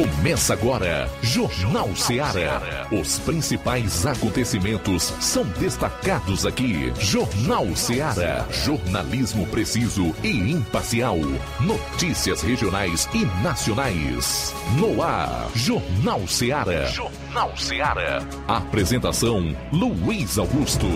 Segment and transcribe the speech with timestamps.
[0.00, 2.86] Começa agora, Jornal Ceará.
[2.90, 6.90] Os principais acontecimentos são destacados aqui.
[6.98, 8.46] Jornal Ceará.
[8.50, 11.18] Jornalismo preciso e imparcial.
[11.60, 14.54] Notícias regionais e nacionais.
[14.78, 16.86] No ar, Jornal Ceará.
[16.86, 18.22] Jornal Ceará.
[18.48, 20.86] Apresentação: Luiz Augusto.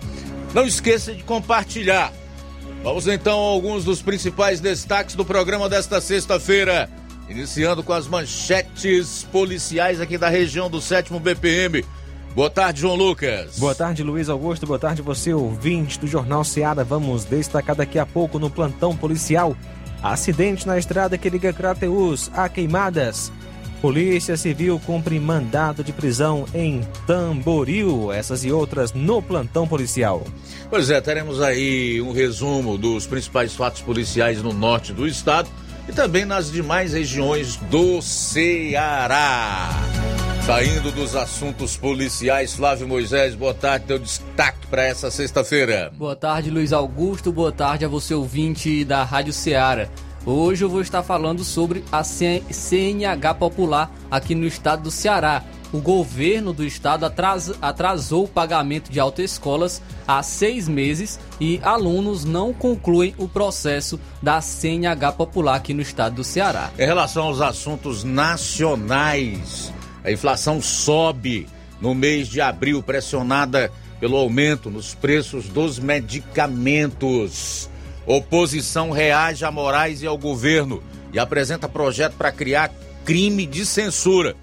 [0.52, 2.12] Não esqueça de compartilhar.
[2.82, 6.90] Vamos então a alguns dos principais destaques do programa desta sexta-feira,
[7.26, 11.82] iniciando com as manchetes policiais aqui da região do 7 BPM.
[12.34, 13.58] Boa tarde, João Lucas.
[13.58, 14.64] Boa tarde, Luiz Augusto.
[14.64, 16.84] Boa tarde, você ouvinte do Jornal Seara.
[16.84, 19.56] Vamos destacar daqui a pouco no plantão policial.
[20.00, 23.32] Acidente na estrada que liga Crateus a Queimadas.
[23.82, 28.12] Polícia Civil cumpre mandado de prisão em Tamboril.
[28.12, 30.22] Essas e outras no plantão policial.
[30.70, 35.50] Pois é, teremos aí um resumo dos principais fatos policiais no norte do estado
[35.90, 39.70] e também nas demais regiões do Ceará.
[40.46, 45.92] Saindo dos assuntos policiais, Flávio Moisés, boa tarde, teu destaque para essa sexta-feira.
[45.96, 49.88] Boa tarde, Luiz Augusto, boa tarde a você ouvinte da Rádio Ceará.
[50.24, 55.42] Hoje eu vou estar falando sobre a CNH Popular aqui no estado do Ceará.
[55.72, 57.06] O governo do estado
[57.62, 64.40] atrasou o pagamento de autoescolas há seis meses e alunos não concluem o processo da
[64.40, 66.70] CNH Popular aqui no estado do Ceará.
[66.76, 69.72] Em relação aos assuntos nacionais,
[70.02, 71.46] a inflação sobe
[71.80, 73.70] no mês de abril, pressionada
[74.00, 77.70] pelo aumento nos preços dos medicamentos.
[78.04, 80.82] Oposição reage a Moraes e ao governo
[81.12, 82.72] e apresenta projeto para criar
[83.04, 84.34] crime de censura.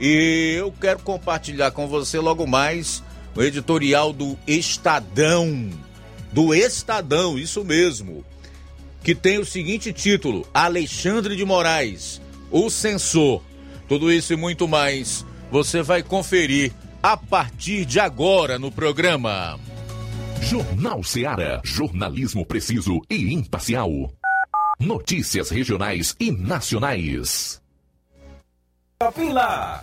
[0.00, 3.02] E eu quero compartilhar com você logo mais
[3.36, 5.68] o editorial do Estadão.
[6.32, 8.24] Do Estadão, isso mesmo.
[9.02, 13.42] Que tem o seguinte título: Alexandre de Moraes, o censor.
[13.86, 16.72] Tudo isso e muito mais você vai conferir
[17.02, 19.58] a partir de agora no programa.
[20.40, 21.60] Jornal Seara.
[21.62, 23.90] Jornalismo preciso e imparcial.
[24.78, 27.59] Notícias regionais e nacionais.
[29.02, 29.82] Lá.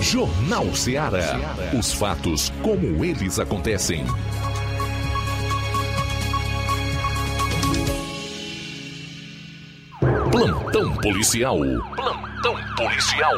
[0.00, 1.40] Jornal Ceará.
[1.78, 4.04] Os fatos como eles acontecem.
[10.30, 11.58] Plantão policial.
[11.96, 13.34] Plantão policial.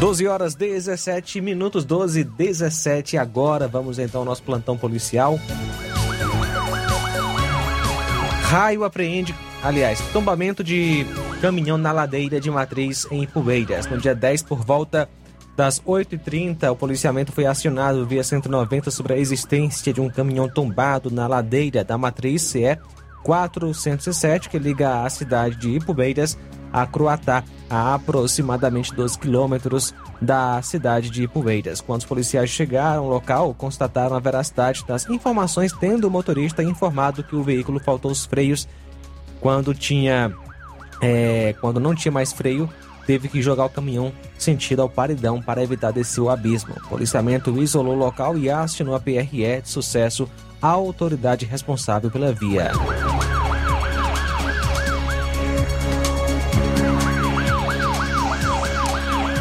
[0.00, 3.68] 12 horas 17 minutos, 12 e 17 agora.
[3.68, 5.38] Vamos então ao nosso plantão policial.
[8.42, 11.06] Raio apreende, aliás, tombamento de
[11.40, 13.86] caminhão na ladeira de Matriz em Poeiras.
[13.86, 15.08] No dia 10, por volta
[15.56, 21.10] das 8h30, o policiamento foi acionado via 190 sobre a existência de um caminhão tombado
[21.10, 22.78] na ladeira da Matriz CE
[23.22, 26.36] 407, que liga a cidade de Ipubeiras
[26.74, 31.80] a Croatá, a aproximadamente 12 quilômetros da cidade de Ipueiras.
[31.80, 37.22] Quando os policiais chegaram ao local, constataram a veracidade das informações, tendo o motorista informado
[37.22, 38.66] que o veículo faltou os freios
[39.44, 40.32] quando tinha
[41.02, 42.66] é, quando não tinha mais freio,
[43.06, 46.72] teve que jogar o caminhão sentido ao paredão para evitar descer o abismo.
[46.86, 50.26] O policiamento isolou o local e acionou a PRE de sucesso,
[50.62, 52.72] a autoridade responsável pela via.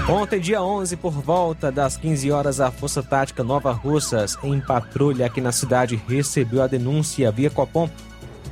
[0.10, 5.28] Ontem, dia 11, por volta das 15 horas, a Força Tática Nova Russas, em patrulha
[5.28, 7.90] aqui na cidade, recebeu a denúncia via Copom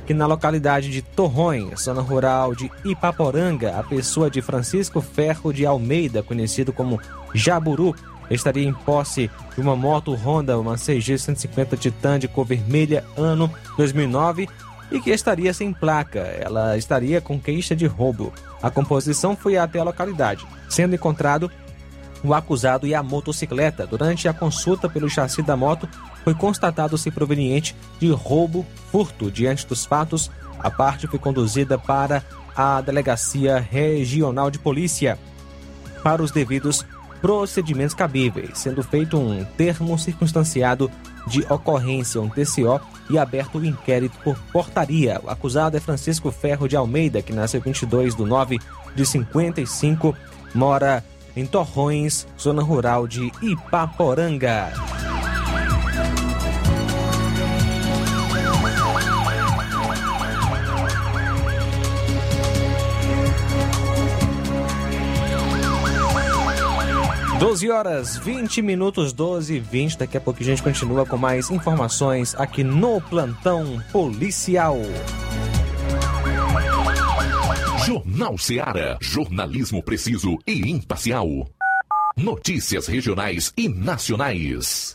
[0.06, 5.64] que na localidade de Torrões, zona rural de Ipaporanga, a pessoa de Francisco Ferro de
[5.64, 7.00] Almeida, conhecido como
[7.32, 7.94] Jaburu,
[8.30, 13.50] estaria em posse de uma moto Honda, uma CG 150 Titan de cor vermelha, ano
[13.76, 14.48] 2009,
[14.90, 16.20] e que estaria sem placa.
[16.20, 18.32] Ela estaria com queixa de roubo.
[18.62, 21.50] A composição foi até a localidade, sendo encontrado
[22.22, 23.86] o acusado e a motocicleta.
[23.86, 25.88] Durante a consulta pelo chassi da moto,
[26.24, 29.30] foi constatado ser proveniente de roubo, furto.
[29.30, 32.24] Diante dos fatos, a parte foi conduzida para
[32.56, 35.18] a Delegacia Regional de Polícia
[36.02, 36.84] para os devidos
[37.20, 40.90] procedimentos cabíveis, sendo feito um termo circunstanciado
[41.26, 45.20] de ocorrência, um TCO, e aberto o inquérito por portaria.
[45.22, 48.58] O acusado é Francisco Ferro de Almeida, que nasceu 22 de 9
[48.94, 50.16] de 55,
[50.54, 51.04] mora
[51.36, 54.72] em Torrões, zona rural de Ipaporanga.
[67.42, 69.98] Doze horas 20 minutos, 12 e 20.
[69.98, 74.76] Daqui a pouco a gente continua com mais informações aqui no Plantão Policial.
[77.84, 78.96] Jornal Ceará.
[79.00, 81.26] Jornalismo preciso e imparcial.
[82.16, 84.94] Notícias regionais e nacionais.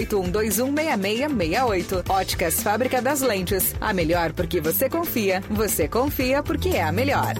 [0.05, 2.03] 6668.
[2.09, 3.75] Óticas Fábrica das Lentes.
[3.79, 5.41] A melhor porque você confia.
[5.49, 7.35] Você confia porque é a melhor.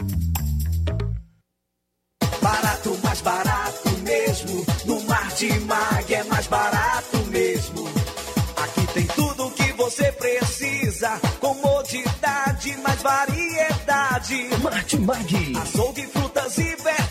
[2.41, 4.65] Barato, mais barato mesmo.
[4.85, 7.87] No Martimag é mais barato mesmo.
[8.57, 11.19] Aqui tem tudo o que você precisa.
[11.39, 14.49] Comodidade, mais variedade.
[14.61, 15.53] Martimag.
[15.61, 17.10] Açougue, frutas e verduras.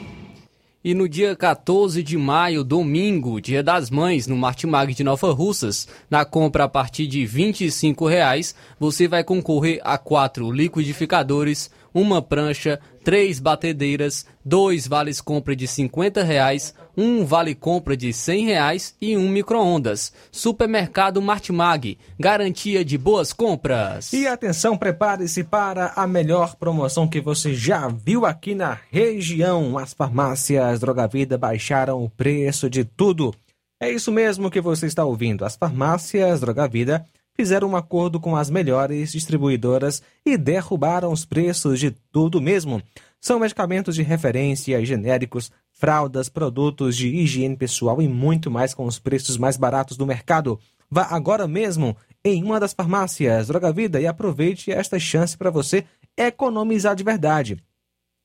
[0.83, 5.87] E no dia 14 de maio, domingo, dia das mães, no Martimag de Nova Russas,
[6.09, 12.79] na compra a partir de 25 reais, você vai concorrer a quatro liquidificadores, uma prancha,
[13.03, 19.15] três batedeiras, dois vales compra de 50 reais, um vale compra de 100 reais e
[19.15, 20.11] um micro-ondas.
[20.31, 24.13] Supermercado Martimag, garantia de boas compras.
[24.13, 29.77] E atenção, prepare-se para a melhor promoção que você já viu aqui na região.
[29.77, 33.33] As farmácias Droga Vida baixaram o preço de tudo.
[33.81, 35.43] É isso mesmo que você está ouvindo.
[35.43, 41.79] As farmácias Droga Vida fizeram um acordo com as melhores distribuidoras e derrubaram os preços
[41.79, 42.81] de tudo mesmo.
[43.19, 48.99] São medicamentos de referência, genéricos, fraldas, produtos de higiene pessoal e muito mais com os
[48.99, 50.59] preços mais baratos do mercado.
[50.89, 55.85] Vá agora mesmo em uma das farmácias Droga Vida e aproveite esta chance para você
[56.17, 57.57] economizar de verdade.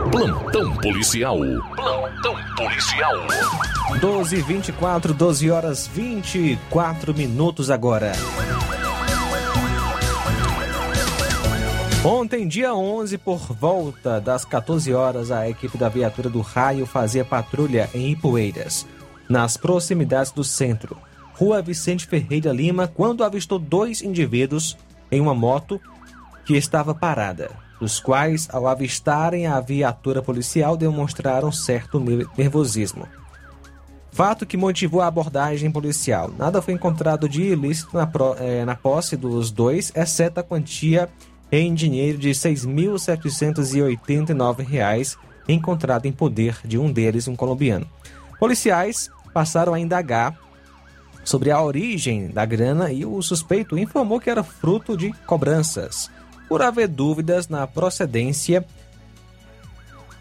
[0.09, 1.37] Plantão policial.
[1.75, 3.27] Plantão policial.
[3.99, 8.13] 12 e 24, 12 horas 24 minutos agora.
[12.03, 17.25] Ontem, dia 11, por volta das 14 horas, a equipe da viatura do Raio fazia
[17.25, 18.87] patrulha em Ipueiras,
[19.27, 20.95] nas proximidades do centro,
[21.33, 24.77] Rua Vicente Ferreira Lima, quando avistou dois indivíduos
[25.11, 25.79] em uma moto
[26.45, 27.51] que estava parada,
[27.81, 31.99] os quais, ao avistarem a viatura policial, demonstraram certo
[32.37, 33.07] nervosismo.
[34.09, 36.31] Fato que motivou a abordagem policial.
[36.37, 41.09] Nada foi encontrado de ilícito na, pro, eh, na posse dos dois, exceto a quantia
[41.51, 47.87] em dinheiro de R$ 6.789 encontrado em poder de um deles, um colombiano.
[48.39, 50.37] Policiais passaram a indagar
[51.23, 56.09] sobre a origem da grana e o suspeito informou que era fruto de cobranças.
[56.47, 58.65] Por haver dúvidas na procedência,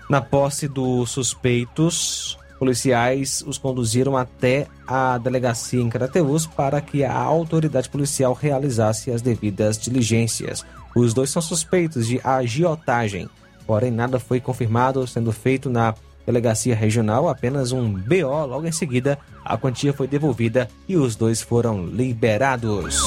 [0.09, 7.15] na posse dos suspeitos, policiais os conduziram até a delegacia em Crateus para que a
[7.15, 10.67] autoridade policial realizasse as devidas diligências.
[10.99, 13.31] Os dois são suspeitos de agiotagem,
[13.65, 15.95] porém nada foi confirmado, sendo feito na
[16.27, 18.47] delegacia regional apenas um BO.
[18.47, 23.01] Logo em seguida, a quantia foi devolvida e os dois foram liberados.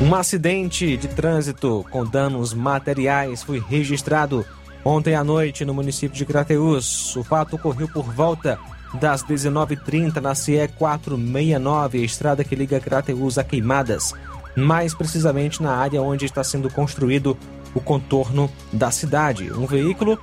[0.00, 4.42] Um acidente de trânsito com danos materiais foi registrado
[4.84, 7.16] ontem à noite no município de Crateús.
[7.16, 8.58] O fato ocorreu por volta
[8.94, 14.12] das 19h30 na CE 469, a estrada que liga Crateús a Queimadas,
[14.56, 17.36] mais precisamente na área onde está sendo construído
[17.74, 19.52] o contorno da cidade.
[19.52, 20.18] Um veículo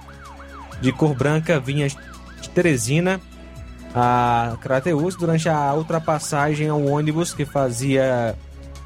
[0.80, 3.20] de cor branca vinha de Teresina
[3.94, 8.36] a Crateus durante a ultrapassagem ao ônibus que fazia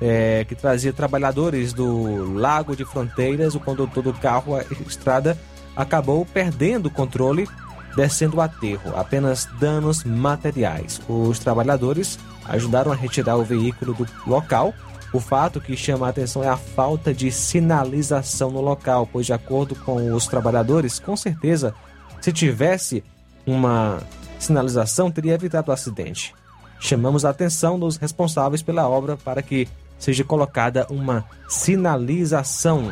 [0.01, 3.55] é, que trazia trabalhadores do Lago de Fronteiras.
[3.55, 5.37] O condutor do carro, a estrada,
[5.75, 7.47] acabou perdendo o controle,
[7.95, 8.95] descendo o aterro.
[8.95, 11.01] Apenas danos materiais.
[11.07, 14.73] Os trabalhadores ajudaram a retirar o veículo do local.
[15.13, 19.33] O fato que chama a atenção é a falta de sinalização no local, pois, de
[19.33, 21.73] acordo com os trabalhadores, com certeza,
[22.19, 23.03] se tivesse
[23.45, 23.99] uma
[24.39, 26.33] sinalização, teria evitado o acidente.
[26.79, 29.67] Chamamos a atenção dos responsáveis pela obra para que
[29.97, 32.91] seja colocada uma sinalização.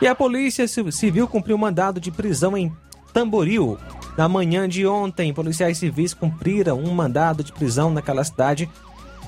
[0.00, 2.72] E a Polícia Civil cumpriu mandado de prisão em
[3.12, 3.76] Tamboril.
[4.16, 8.70] Na manhã de ontem, policiais civis cumpriram um mandado de prisão naquela cidade.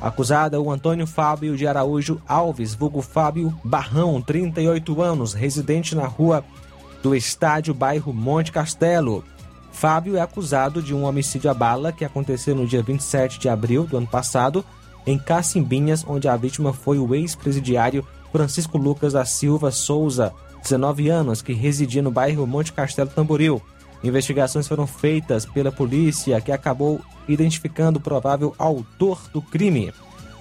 [0.00, 6.44] Acusada o Antônio Fábio de Araújo Alves, vulgo Fábio Barrão, 38 anos, residente na rua
[7.02, 9.24] do Estádio, bairro Monte Castelo.
[9.72, 13.84] Fábio é acusado de um homicídio à bala que aconteceu no dia 27 de abril
[13.84, 14.64] do ano passado
[15.06, 20.32] em Cacimbinhas, onde a vítima foi o ex-presidiário Francisco Lucas da Silva Souza,
[20.62, 23.62] 19 anos, que residia no bairro Monte Castelo Tamboril.
[24.02, 29.92] Investigações foram feitas pela polícia, que acabou identificando o provável autor do crime.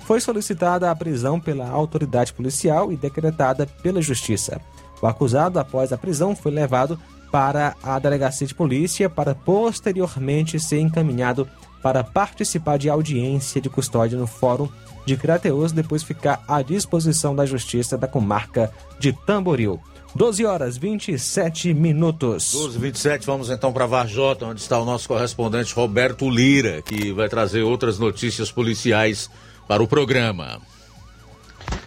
[0.06, 4.60] Foi solicitada a prisão pela autoridade policial e decretada pela Justiça.
[5.02, 7.00] O acusado, após a prisão, foi levado
[7.32, 11.48] para a delegacia de polícia para posteriormente ser encaminhado
[11.82, 14.68] para participar de audiência de custódia no Fórum
[15.06, 19.80] de Crateus, depois ficar à disposição da Justiça da comarca de Tamboril.
[20.16, 22.52] 12 horas 27 minutos.
[22.54, 27.30] 12 27 vamos então para Varjota, onde está o nosso correspondente Roberto Lira, que vai
[27.30, 29.30] trazer outras notícias policiais
[29.68, 30.60] para o programa.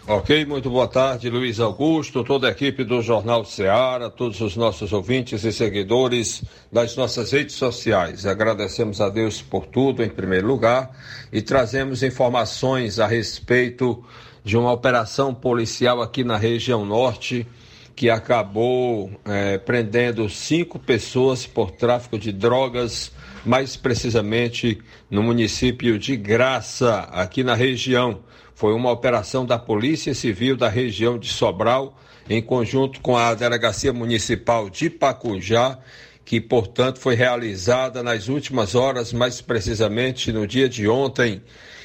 [0.07, 4.93] Ok, muito boa tarde, Luiz Augusto, toda a equipe do Jornal Ceará, todos os nossos
[4.93, 8.27] ouvintes e seguidores das nossas redes sociais.
[8.27, 10.91] Agradecemos a Deus por tudo, em primeiro lugar,
[11.33, 14.03] e trazemos informações a respeito
[14.45, 17.47] de uma operação policial aqui na região norte
[17.95, 23.13] que acabou é, prendendo cinco pessoas por tráfico de drogas,
[23.45, 24.79] mais precisamente
[25.11, 28.21] no município de Graça, aqui na região.
[28.55, 33.93] Foi uma operação da Polícia Civil da região de Sobral, em conjunto com a Delegacia
[33.93, 35.79] Municipal de Pacujá,
[36.25, 41.43] que, portanto, foi realizada nas últimas horas, mais precisamente no dia de ontem.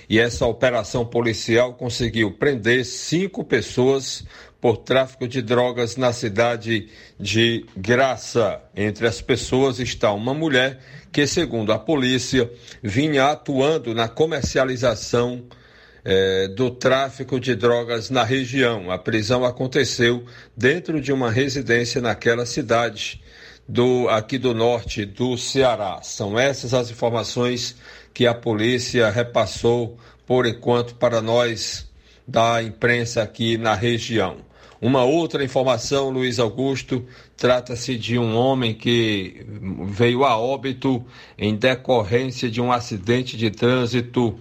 [0.09, 4.23] E essa operação policial conseguiu prender cinco pessoas
[4.59, 6.89] por tráfico de drogas na cidade
[7.19, 8.61] de Graça.
[8.75, 10.79] Entre as pessoas está uma mulher
[11.11, 12.49] que, segundo a polícia,
[12.81, 15.43] vinha atuando na comercialização
[16.03, 18.89] é, do tráfico de drogas na região.
[18.89, 23.21] A prisão aconteceu dentro de uma residência naquela cidade
[23.67, 25.99] do aqui do norte do Ceará.
[26.01, 27.75] São essas as informações
[28.13, 31.87] que a polícia repassou por enquanto para nós
[32.25, 34.46] da imprensa aqui na região.
[34.81, 39.45] Uma outra informação, Luiz Augusto, trata-se de um homem que
[39.87, 41.03] veio a óbito
[41.37, 44.37] em decorrência de um acidente de trânsito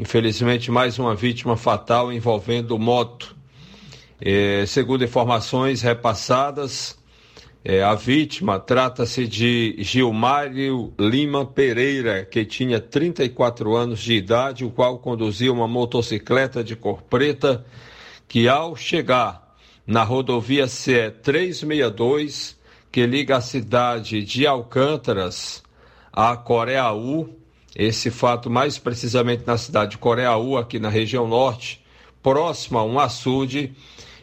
[0.00, 3.36] Infelizmente, mais uma vítima fatal envolvendo moto.
[4.18, 6.98] É, segundo informações repassadas,
[7.62, 14.70] é, a vítima trata-se de Gilmário Lima Pereira, que tinha 34 anos de idade, o
[14.70, 17.62] qual conduzia uma motocicleta de cor preta,
[18.26, 19.39] que ao chegar
[19.90, 22.56] na rodovia CE 362,
[22.92, 25.64] que liga a cidade de Alcântaras
[26.12, 27.30] a Coreaú,
[27.74, 31.84] esse fato mais precisamente na cidade de Coreaú, aqui na região norte,
[32.22, 33.72] próximo a um açude,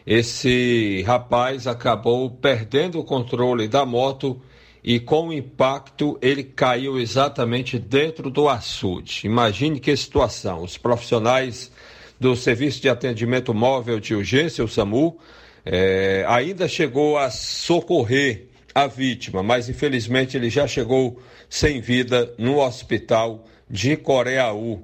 [0.06, 4.40] esse rapaz acabou perdendo o controle da moto
[4.82, 9.20] e com o impacto ele caiu exatamente dentro do açude.
[9.24, 10.62] Imagine que situação.
[10.62, 11.70] Os profissionais
[12.18, 15.18] do Serviço de Atendimento Móvel de Urgência, o SAMU,
[15.64, 22.58] é, ainda chegou a socorrer a vítima, mas infelizmente ele já chegou sem vida no
[22.58, 24.82] hospital de Coreaú,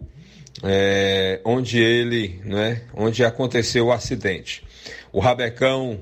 [0.62, 4.64] é, onde ele, né, onde aconteceu o acidente.
[5.12, 6.00] O rabecão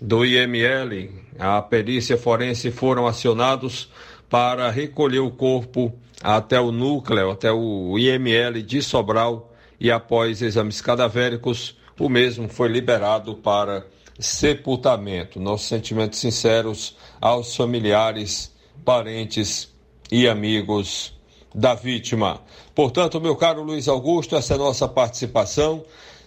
[0.00, 3.88] do IML, a perícia forense foram acionados
[4.28, 10.80] para recolher o corpo até o núcleo, até o IML de Sobral e após exames
[10.80, 13.84] cadavéricos, o mesmo foi liberado para
[14.18, 15.40] sepultamento.
[15.40, 18.52] Nossos sentimentos sinceros aos familiares,
[18.84, 19.72] parentes
[20.10, 21.14] e amigos
[21.54, 22.40] da vítima.
[22.74, 25.84] Portanto, meu caro Luiz Augusto, essa é a nossa participação.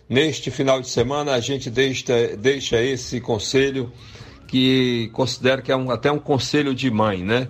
[0.08, 3.92] Neste final de semana, a gente deixa, deixa esse conselho
[4.48, 7.48] que considero que é um, até um conselho de mãe, né?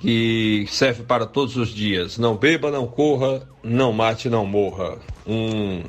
[0.00, 2.18] que serve para todos os dias.
[2.18, 4.98] Não beba, não corra, não mate, não morra.
[5.26, 5.82] Um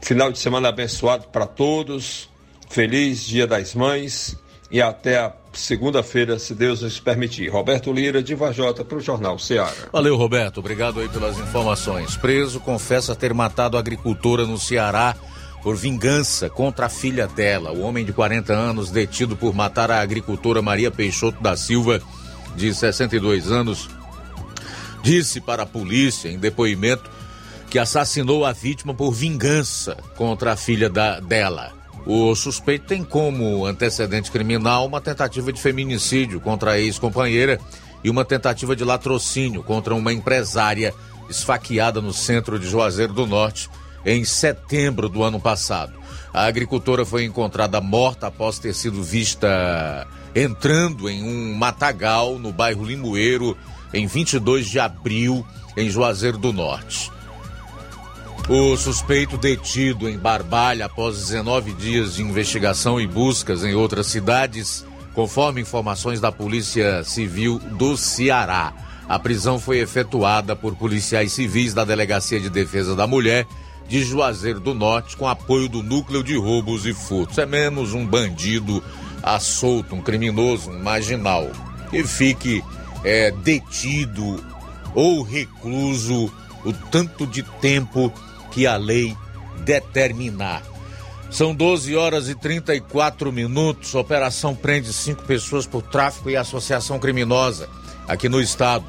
[0.00, 2.29] final de semana abençoado para todos.
[2.70, 4.36] Feliz Dia das Mães
[4.70, 7.48] e até a segunda-feira, se Deus nos permitir.
[7.48, 9.74] Roberto Lira, de Vajota, para o Jornal Ceará.
[9.92, 10.58] Valeu, Roberto.
[10.58, 12.16] Obrigado aí pelas informações.
[12.16, 15.16] Preso confessa ter matado a agricultora no Ceará
[15.64, 17.72] por vingança contra a filha dela.
[17.72, 22.00] O homem de 40 anos, detido por matar a agricultora Maria Peixoto da Silva,
[22.54, 23.88] de 62 anos,
[25.02, 27.10] disse para a polícia, em depoimento,
[27.68, 31.79] que assassinou a vítima por vingança contra a filha da, dela.
[32.06, 37.60] O suspeito tem como antecedente criminal uma tentativa de feminicídio contra a ex-companheira
[38.02, 40.94] e uma tentativa de latrocínio contra uma empresária
[41.28, 43.68] esfaqueada no centro de Juazeiro do Norte
[44.04, 45.92] em setembro do ano passado.
[46.32, 52.84] A agricultora foi encontrada morta após ter sido vista entrando em um matagal no bairro
[52.84, 53.56] Limoeiro
[53.92, 55.44] em 22 de abril
[55.76, 57.10] em Juazeiro do Norte.
[58.52, 64.84] O suspeito detido em Barbalha após 19 dias de investigação e buscas em outras cidades,
[65.14, 68.72] conforme informações da Polícia Civil do Ceará.
[69.08, 73.46] A prisão foi efetuada por policiais civis da Delegacia de Defesa da Mulher
[73.88, 77.38] de Juazeiro do Norte com apoio do Núcleo de Roubos e Furtos.
[77.38, 78.82] É menos um bandido
[79.22, 81.48] assolto, um criminoso, um marginal,
[81.88, 82.64] que fique
[83.04, 84.44] é, detido
[84.92, 86.32] ou recluso
[86.64, 88.12] o tanto de tempo
[88.50, 89.16] que a lei
[89.64, 90.62] determinar.
[91.30, 93.94] São 12 horas e 34 minutos.
[93.94, 97.68] Operação prende cinco pessoas por tráfico e associação criminosa
[98.08, 98.84] aqui no estado.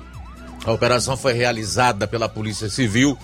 [0.66, 3.18] A operação foi realizada pela Polícia Civil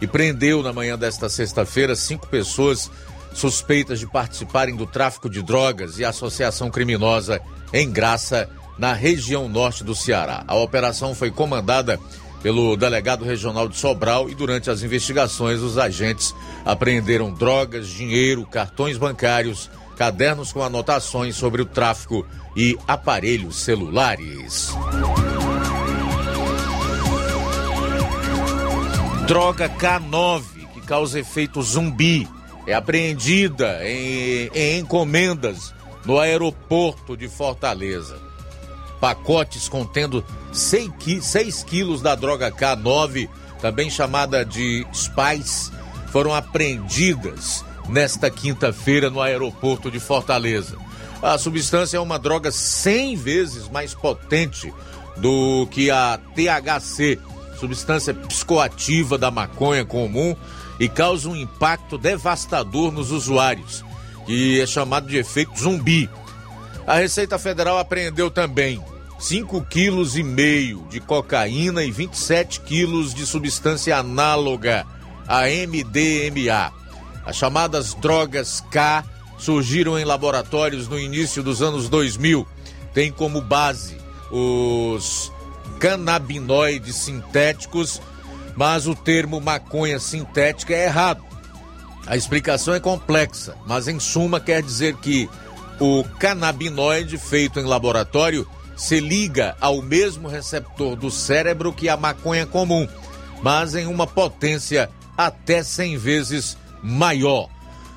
[0.00, 2.90] e prendeu na manhã desta sexta-feira cinco pessoas
[3.32, 7.40] suspeitas de participarem do tráfico de drogas e associação criminosa
[7.72, 10.44] em Graça, na região norte do Ceará.
[10.46, 11.98] A operação foi comandada
[12.44, 18.98] pelo delegado regional de Sobral e durante as investigações os agentes apreenderam drogas, dinheiro, cartões
[18.98, 24.74] bancários, cadernos com anotações sobre o tráfico e aparelhos celulares.
[29.26, 30.42] Droga K9,
[30.74, 32.28] que causa efeito zumbi,
[32.66, 35.72] é apreendida em, em encomendas
[36.04, 38.23] no aeroporto de Fortaleza.
[39.04, 43.28] Pacotes contendo 6 quilos da droga K9,
[43.60, 45.70] também chamada de Spice,
[46.10, 50.78] foram apreendidas nesta quinta-feira no aeroporto de Fortaleza.
[51.22, 54.72] A substância é uma droga 100 vezes mais potente
[55.18, 57.18] do que a THC,
[57.60, 60.34] substância psicoativa da maconha comum
[60.80, 63.84] e causa um impacto devastador nos usuários,
[64.24, 66.08] que é chamado de efeito zumbi.
[66.86, 68.82] A Receita Federal apreendeu também
[69.18, 74.86] 5,5 kg de cocaína e 27 quilos de substância análoga
[75.26, 76.72] a MDMA.
[77.24, 79.04] As chamadas drogas K
[79.38, 82.46] surgiram em laboratórios no início dos anos 2000.
[82.92, 83.96] Tem como base
[84.30, 85.32] os
[85.78, 88.00] canabinoides sintéticos,
[88.54, 91.24] mas o termo maconha sintética é errado.
[92.06, 95.28] A explicação é complexa, mas em suma quer dizer que
[95.80, 98.46] o canabinoide feito em laboratório
[98.76, 102.88] se liga ao mesmo receptor do cérebro que a maconha comum,
[103.42, 107.48] mas em uma potência até 100 vezes maior.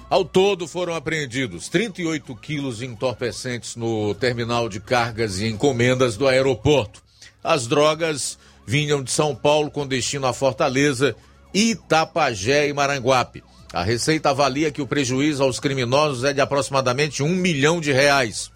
[0.09, 6.27] Ao todo foram apreendidos 38 quilos de entorpecentes no terminal de cargas e encomendas do
[6.27, 7.03] aeroporto.
[7.43, 11.15] As drogas vinham de São Paulo com destino a Fortaleza,
[11.53, 13.43] Itapajé e Maranguape.
[13.73, 18.49] A Receita avalia que o prejuízo aos criminosos é de aproximadamente um milhão de reais.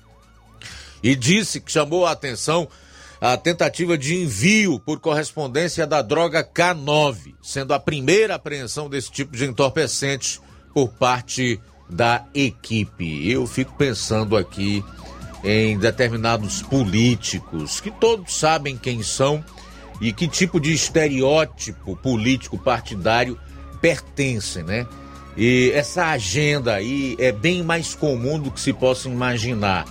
[1.04, 2.68] E disse que chamou a atenção
[3.22, 9.38] a tentativa de envio por correspondência da droga K9, sendo a primeira apreensão desse tipo
[9.38, 10.42] de entorpecente
[10.74, 13.30] por parte da equipe.
[13.30, 14.84] Eu fico pensando aqui
[15.44, 19.44] em determinados políticos, que todos sabem quem são
[20.00, 23.40] e que tipo de estereótipo político partidário
[23.80, 24.88] pertencem, né?
[25.38, 29.86] E essa agenda aí é bem mais comum do que se possa imaginar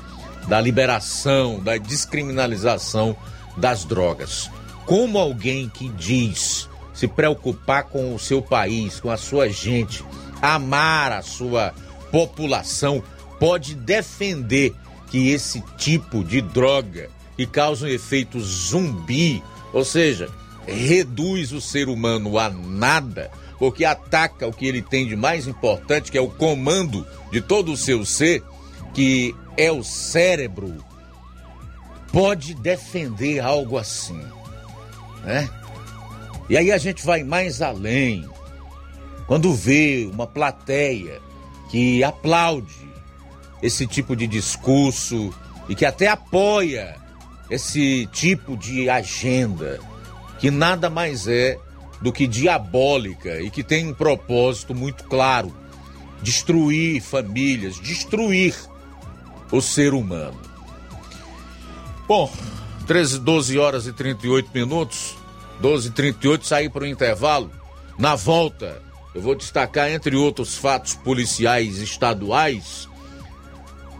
[0.51, 3.17] da liberação, da descriminalização
[3.57, 4.51] das drogas.
[4.85, 10.05] Como alguém que diz se preocupar com o seu país, com a sua gente,
[10.43, 11.73] amar a sua
[12.11, 13.01] população,
[13.39, 14.75] pode defender
[15.09, 19.41] que esse tipo de droga que causa um efeito zumbi,
[19.73, 20.29] ou seja,
[20.67, 26.11] reduz o ser humano a nada, porque ataca o que ele tem de mais importante,
[26.11, 28.43] que é o comando de todo o seu ser,
[28.93, 30.83] que é o cérebro.
[32.11, 34.21] pode defender algo assim,
[35.23, 35.49] né?
[36.49, 38.29] E aí a gente vai mais além.
[39.27, 41.21] Quando vê uma plateia
[41.71, 42.91] que aplaude
[43.63, 45.33] esse tipo de discurso
[45.69, 46.97] e que até apoia
[47.49, 49.79] esse tipo de agenda,
[50.41, 51.57] que nada mais é
[52.01, 55.55] do que diabólica e que tem um propósito muito claro:
[56.23, 58.70] destruir famílias, destruir
[59.51, 60.39] o ser humano.
[62.07, 62.33] Bom,
[62.87, 65.17] 13, 12 horas e 38 minutos,
[65.61, 67.51] 12 e 38, saí para o intervalo.
[67.99, 68.83] Na volta,
[69.15, 72.89] eu vou destacar, entre outros fatos policiais estaduais,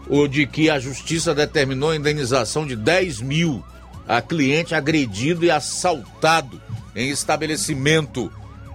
[0.07, 3.63] o de que a justiça determinou a indenização de 10 mil
[4.07, 6.61] a cliente agredido e assaltado
[6.95, 8.31] em estabelecimento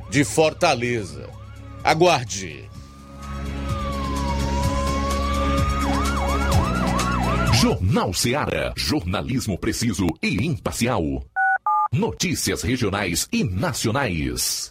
[0.09, 1.29] de Fortaleza.
[1.85, 2.66] Aguarde.
[7.67, 8.73] Jornal Seara.
[8.77, 11.03] Jornalismo preciso e imparcial.
[11.93, 14.71] Notícias regionais e nacionais.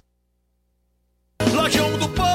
[1.53, 2.34] Lojão do Povo,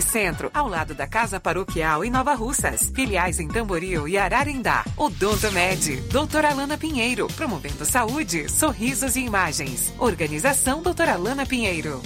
[0.00, 2.90] Centro, ao lado da Casa Paroquial em Nova Russas.
[2.94, 4.84] Filiais em Tamboril e Ararindá.
[4.96, 9.92] Odonto Med, doutora Alana Pinheiro, promovendo saúde, sorrisos e imagens.
[9.98, 12.00] Organização doutora Alana Pinheiro.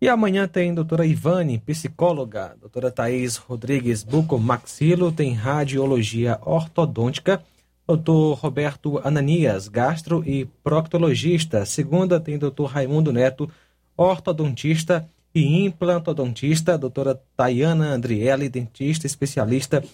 [0.00, 7.42] E amanhã tem doutora Ivane, psicóloga, doutora Thaís Rodrigues Buco Maxilo, tem radiologia ortodôntica,
[7.86, 13.50] doutor Roberto Ananias, gastro e proctologista, segunda tem doutor Raimundo Neto,
[13.96, 19.84] ortodontista e implantodontista, doutora Tayana Andriele, dentista especialista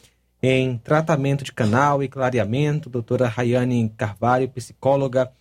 [0.41, 5.33] em tratamento de canal e clareamento, doutora Rayane Carvalho, psicóloga,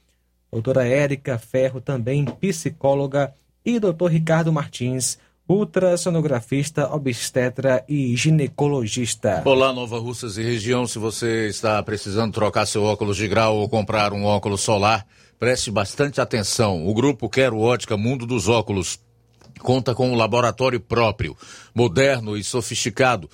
[0.51, 3.31] doutora Érica Ferro, também psicóloga,
[3.63, 9.43] e doutor Ricardo Martins, ultrassonografista, obstetra e ginecologista.
[9.45, 10.87] Olá, Nova Russas e região.
[10.87, 15.05] Se você está precisando trocar seu óculos de grau ou comprar um óculos solar,
[15.37, 16.87] preste bastante atenção.
[16.87, 18.99] O grupo Quero Ótica Mundo dos Óculos
[19.61, 21.37] conta com um laboratório próprio,
[21.73, 23.29] moderno e sofisticado,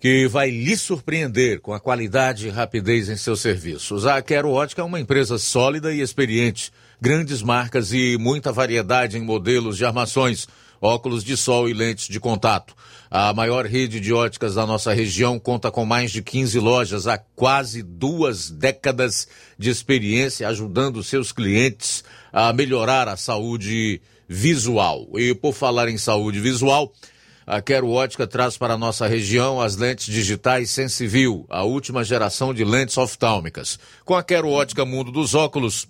[0.00, 4.06] que vai lhe surpreender com a qualidade e rapidez em seus serviços.
[4.06, 9.22] A Quero Ótica é uma empresa sólida e experiente, grandes marcas e muita variedade em
[9.22, 10.46] modelos de armações,
[10.80, 12.74] óculos de sol e lentes de contato.
[13.10, 17.16] A maior rede de óticas da nossa região conta com mais de 15 lojas há
[17.16, 19.26] quase duas décadas
[19.58, 25.08] de experiência, ajudando seus clientes a melhorar a saúde visual.
[25.14, 26.92] E por falar em saúde visual,
[27.46, 32.52] a Quero Ótica traz para a nossa região as lentes digitais Sensiview, a última geração
[32.52, 33.78] de lentes oftálmicas.
[34.04, 35.88] Com a Quero Ótica Mundo dos Óculos,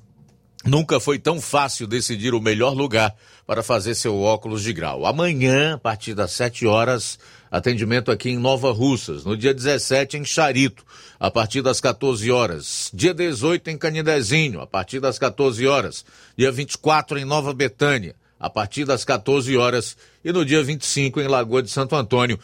[0.65, 3.13] nunca foi tão fácil decidir o melhor lugar
[3.45, 5.05] para fazer seu óculos de grau.
[5.05, 7.19] Amanhã, a partir das 7 horas,
[7.51, 9.25] atendimento aqui em Nova Russas.
[9.25, 10.85] No dia 17, em Charito,
[11.19, 12.89] a partir das 14 horas.
[12.95, 16.05] Dia 18, em Canidezinho, a partir das 14 horas.
[16.37, 21.29] Dia 24, em Nova Betânia a partir das 14 horas, e no dia 25 em
[21.29, 22.39] Lagoa de Santo Antônio,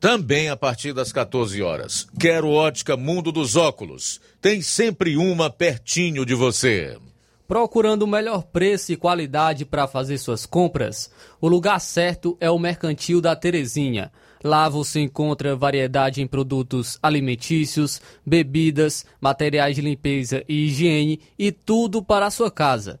[0.00, 2.06] também a partir das 14 horas.
[2.18, 4.20] Quero ótica Mundo dos Óculos.
[4.40, 6.96] Tem sempre uma pertinho de você.
[7.48, 11.10] Procurando o melhor preço e qualidade para fazer suas compras?
[11.40, 14.12] O lugar certo é o Mercantil da Terezinha.
[14.44, 22.02] Lá você encontra variedade em produtos alimentícios, bebidas, materiais de limpeza e higiene e tudo
[22.02, 23.00] para a sua casa.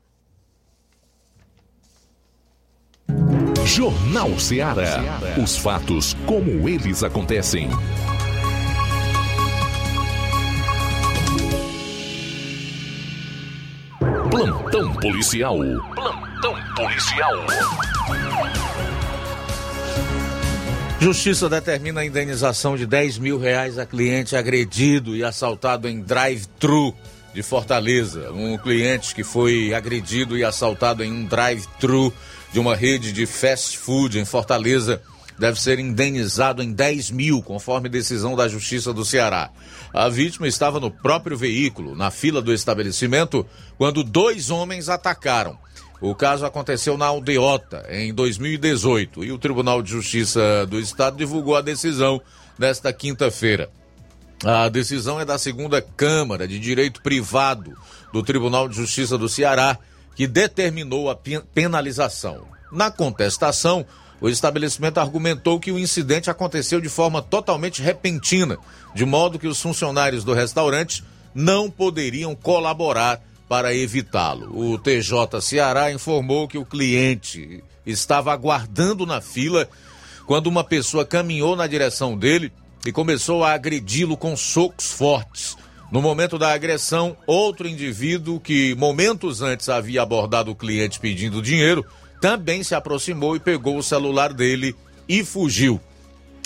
[3.65, 4.99] Jornal Ceará.
[5.41, 7.69] Os fatos como eles acontecem.
[14.29, 15.57] Plantão policial.
[15.95, 17.33] Plantão policial.
[20.99, 26.93] Justiça determina a indenização de 10 mil reais a cliente agredido e assaltado em drive-thru
[27.33, 28.31] de Fortaleza.
[28.31, 32.13] Um cliente que foi agredido e assaltado em um drive-thru
[32.51, 35.01] de uma rede de fast food em Fortaleza
[35.39, 39.49] deve ser indenizado em 10 mil, conforme decisão da Justiça do Ceará.
[39.91, 43.45] A vítima estava no próprio veículo, na fila do estabelecimento,
[43.77, 45.57] quando dois homens atacaram.
[45.99, 51.55] O caso aconteceu na Aldeota, em 2018, e o Tribunal de Justiça do Estado divulgou
[51.55, 52.21] a decisão
[52.57, 53.69] nesta quinta-feira.
[54.43, 57.77] A decisão é da segunda Câmara de Direito Privado
[58.11, 59.77] do Tribunal de Justiça do Ceará,
[60.21, 61.17] que determinou a
[61.51, 62.45] penalização.
[62.71, 63.83] Na contestação,
[64.21, 68.59] o estabelecimento argumentou que o incidente aconteceu de forma totalmente repentina,
[68.93, 71.03] de modo que os funcionários do restaurante
[71.33, 74.55] não poderiam colaborar para evitá-lo.
[74.55, 79.67] O TJ Ceará informou que o cliente estava aguardando na fila
[80.27, 82.53] quando uma pessoa caminhou na direção dele
[82.85, 85.57] e começou a agredi-lo com socos fortes.
[85.91, 91.85] No momento da agressão, outro indivíduo que momentos antes havia abordado o cliente pedindo dinheiro
[92.21, 94.73] também se aproximou e pegou o celular dele
[95.09, 95.81] e fugiu.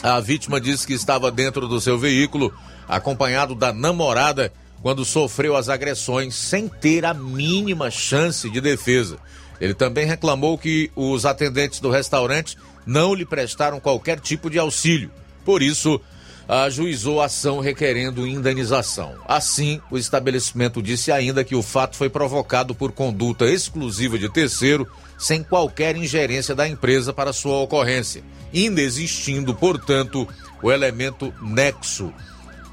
[0.02, 2.52] A vítima disse que estava dentro do seu veículo,
[2.88, 9.20] acompanhado da namorada quando sofreu as agressões sem ter a mínima chance de defesa.
[9.62, 15.12] Ele também reclamou que os atendentes do restaurante não lhe prestaram qualquer tipo de auxílio.
[15.44, 16.02] Por isso,
[16.48, 19.16] ajuizou a ação requerendo indenização.
[19.28, 24.88] Assim, o estabelecimento disse ainda que o fato foi provocado por conduta exclusiva de terceiro,
[25.18, 30.28] sem qualquer ingerência da empresa para sua ocorrência, inexistindo, portanto,
[30.62, 32.14] o elemento nexo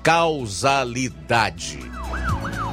[0.03, 1.79] causalidade.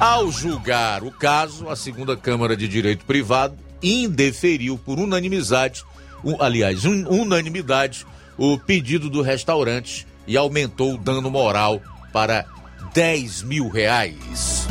[0.00, 5.84] Ao julgar o caso, a segunda Câmara de Direito Privado indeferiu por unanimidade,
[6.40, 8.04] aliás, un, unanimidade,
[8.36, 12.46] o pedido do restaurante e aumentou o dano moral para
[12.94, 14.68] 10 mil reais.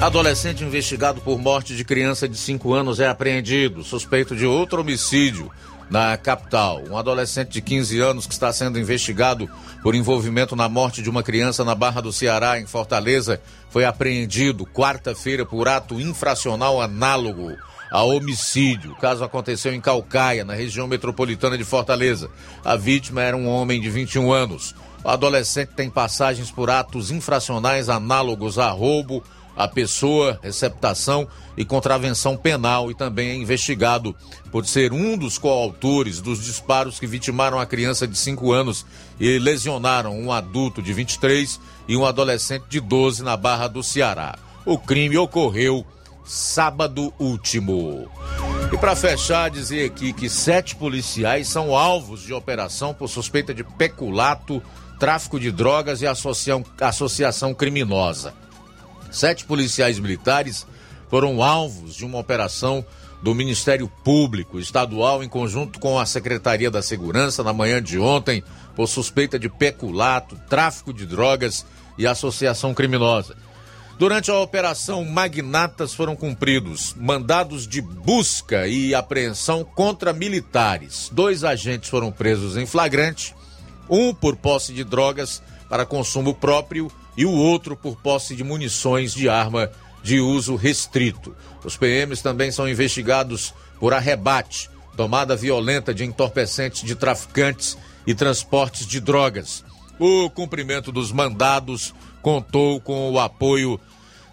[0.00, 5.52] Adolescente investigado por morte de criança de 5 anos é apreendido, suspeito de outro homicídio
[5.88, 6.82] na capital.
[6.90, 9.48] Um adolescente de 15 anos que está sendo investigado
[9.84, 14.66] por envolvimento na morte de uma criança na Barra do Ceará, em Fortaleza, foi apreendido
[14.66, 17.56] quarta-feira por ato infracional análogo
[17.90, 18.92] a homicídio.
[18.92, 22.30] O caso aconteceu em Calcaia, na região metropolitana de Fortaleza.
[22.64, 24.74] A vítima era um homem de 21 anos.
[25.04, 29.22] O adolescente tem passagens por atos infracionais análogos a roubo,
[29.56, 34.14] a pessoa, receptação e contravenção penal e também é investigado
[34.52, 38.84] por ser um dos coautores dos disparos que vitimaram a criança de 5 anos
[39.18, 44.38] e lesionaram um adulto de 23 e um adolescente de 12 na Barra do Ceará.
[44.66, 45.86] O crime ocorreu
[46.26, 48.10] sábado último.
[48.72, 53.62] E para fechar, dizer aqui que sete policiais são alvos de operação por suspeita de
[53.62, 54.60] peculato,
[54.98, 56.06] tráfico de drogas e
[56.80, 58.34] associação criminosa.
[59.10, 60.66] Sete policiais militares
[61.08, 62.84] foram alvos de uma operação
[63.22, 68.42] do Ministério Público Estadual em conjunto com a Secretaria da Segurança na manhã de ontem
[68.74, 71.64] por suspeita de peculato, tráfico de drogas
[71.96, 73.36] e associação criminosa.
[73.98, 81.10] Durante a operação Magnatas foram cumpridos mandados de busca e apreensão contra militares.
[81.10, 83.34] Dois agentes foram presos em flagrante,
[83.88, 89.14] um por posse de drogas para consumo próprio e o outro por posse de munições
[89.14, 89.70] de arma
[90.02, 91.34] de uso restrito.
[91.64, 98.86] Os PMs também são investigados por arrebate, tomada violenta de entorpecentes de traficantes e transportes
[98.86, 99.64] de drogas.
[99.98, 101.94] O cumprimento dos mandados
[102.26, 103.78] contou com o apoio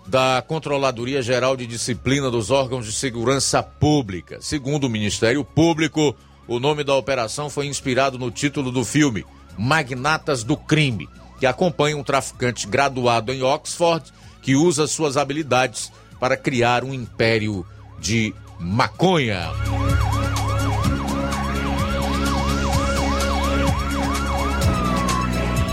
[0.08, 4.40] da Controladoria Geral de Disciplina dos Órgãos de Segurança Pública.
[4.42, 6.16] Segundo o Ministério Público,
[6.48, 9.24] o nome da operação foi inspirado no título do filme
[9.56, 11.08] Magnatas do Crime
[11.40, 17.64] que acompanha um traficante graduado em Oxford que usa suas habilidades para criar um império
[18.00, 19.52] de maconha.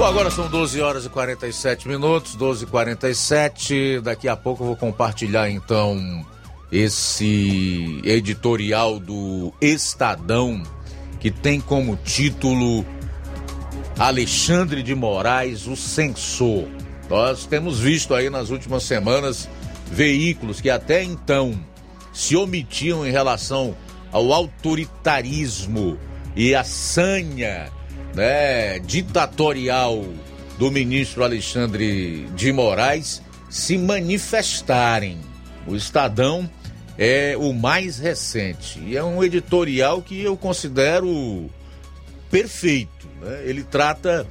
[0.01, 4.69] Bom, agora são 12 horas e 47 minutos, 12 e 47 Daqui a pouco eu
[4.69, 6.25] vou compartilhar então
[6.73, 10.63] esse editorial do Estadão,
[11.21, 12.83] que tem como título
[13.99, 16.67] Alexandre de Moraes, o censor.
[17.11, 19.51] Nós temos visto aí nas últimas semanas
[19.93, 21.63] veículos que até então
[22.11, 23.77] se omitiam em relação
[24.11, 25.99] ao autoritarismo
[26.35, 27.71] e a sanha
[28.15, 30.05] né, ditatorial
[30.59, 35.19] do ministro Alexandre de Moraes se manifestarem.
[35.67, 36.49] O Estadão
[36.99, 41.51] é o mais recente e é um editorial que eu considero
[42.31, 43.09] perfeito.
[43.21, 43.43] Né?
[43.45, 44.27] Ele trata,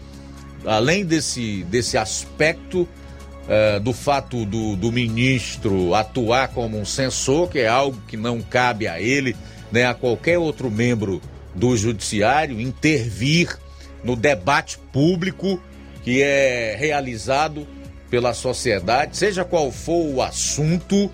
[0.65, 7.59] além desse, desse aspecto uh, do fato do, do ministro atuar como um censor, que
[7.59, 9.36] é algo que não cabe a ele,
[9.71, 11.21] né, a qualquer outro membro
[11.55, 13.57] do judiciário, intervir
[14.03, 15.61] no debate público
[16.03, 17.67] que é realizado
[18.09, 21.11] pela sociedade, seja qual for o assunto,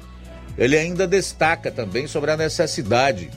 [0.57, 3.29] ele ainda destaca também sobre a necessidade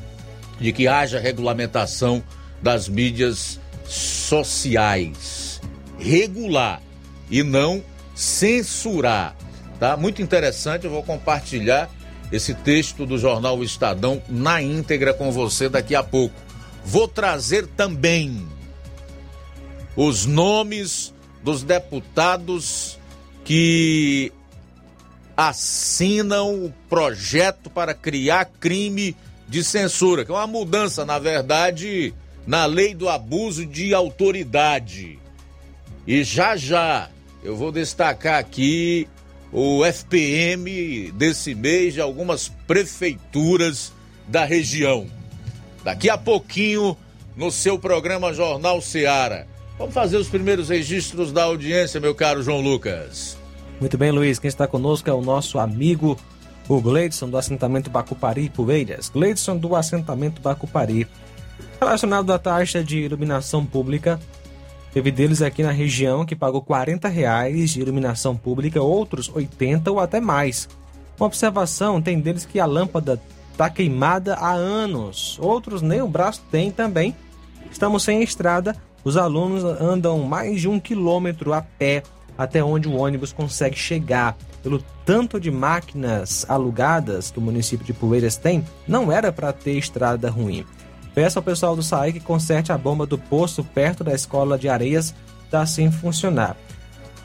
[0.60, 2.22] de que haja regulamentação
[2.62, 5.60] das mídias sociais.
[5.98, 6.80] Regular
[7.30, 7.82] e não
[8.14, 9.36] censurar.
[9.80, 9.96] Tá?
[9.96, 11.90] Muito interessante, eu vou compartilhar
[12.30, 16.34] esse texto do jornal Estadão na íntegra com você daqui a pouco.
[16.84, 18.46] Vou trazer também
[19.98, 23.00] os nomes dos deputados
[23.44, 24.32] que
[25.36, 29.16] assinam o projeto para criar crime
[29.48, 32.14] de censura, que é uma mudança, na verdade,
[32.46, 35.18] na lei do abuso de autoridade.
[36.06, 37.10] E já já
[37.42, 39.08] eu vou destacar aqui
[39.52, 43.92] o FPM desse mês de algumas prefeituras
[44.28, 45.08] da região.
[45.82, 46.96] Daqui a pouquinho,
[47.36, 49.57] no seu programa Jornal Seara.
[49.78, 53.38] Vamos fazer os primeiros registros da audiência, meu caro João Lucas.
[53.80, 54.40] Muito bem, Luiz.
[54.40, 56.18] Quem está conosco é o nosso amigo,
[56.68, 59.08] o Gleidson, do assentamento Bacupari, Poeiras.
[59.08, 61.06] Gleidson, do assentamento Bacupari.
[61.80, 64.18] Relacionado à taxa de iluminação pública,
[64.92, 70.00] teve deles aqui na região que pagou 40 reais de iluminação pública, outros 80 ou
[70.00, 70.68] até mais.
[71.16, 73.22] Uma observação, tem deles que a lâmpada
[73.52, 77.14] está queimada há anos, outros nem o braço tem também.
[77.70, 78.74] Estamos sem estrada
[79.04, 82.02] os alunos andam mais de um quilômetro a pé
[82.36, 84.36] até onde o ônibus consegue chegar.
[84.62, 89.72] Pelo tanto de máquinas alugadas que o município de Poeiras tem, não era para ter
[89.72, 90.64] estrada ruim.
[91.14, 94.68] Peço ao pessoal do SAI que conserte a bomba do poço perto da escola de
[94.68, 96.56] areias está sem funcionar.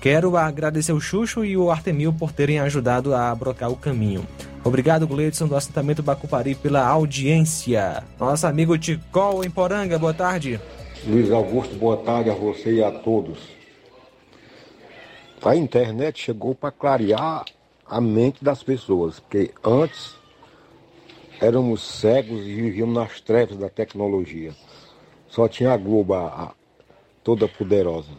[0.02, 4.28] Quero agradecer o Xuxo e o Artemil por terem ajudado a brocar o caminho.
[4.64, 8.04] Obrigado, Gleidson, do assentamento Bacupari, pela audiência.
[8.20, 10.60] Nosso amigo Ticol, em Poranga, boa tarde.
[11.06, 13.38] Luiz Augusto, boa tarde a você e a todos.
[15.44, 17.44] A internet chegou para clarear
[17.86, 20.16] a mente das pessoas, porque antes
[21.42, 24.56] éramos cegos e vivíamos nas trevas da tecnologia.
[25.28, 26.52] Só tinha a Globo, a, a,
[27.22, 28.12] toda poderosa.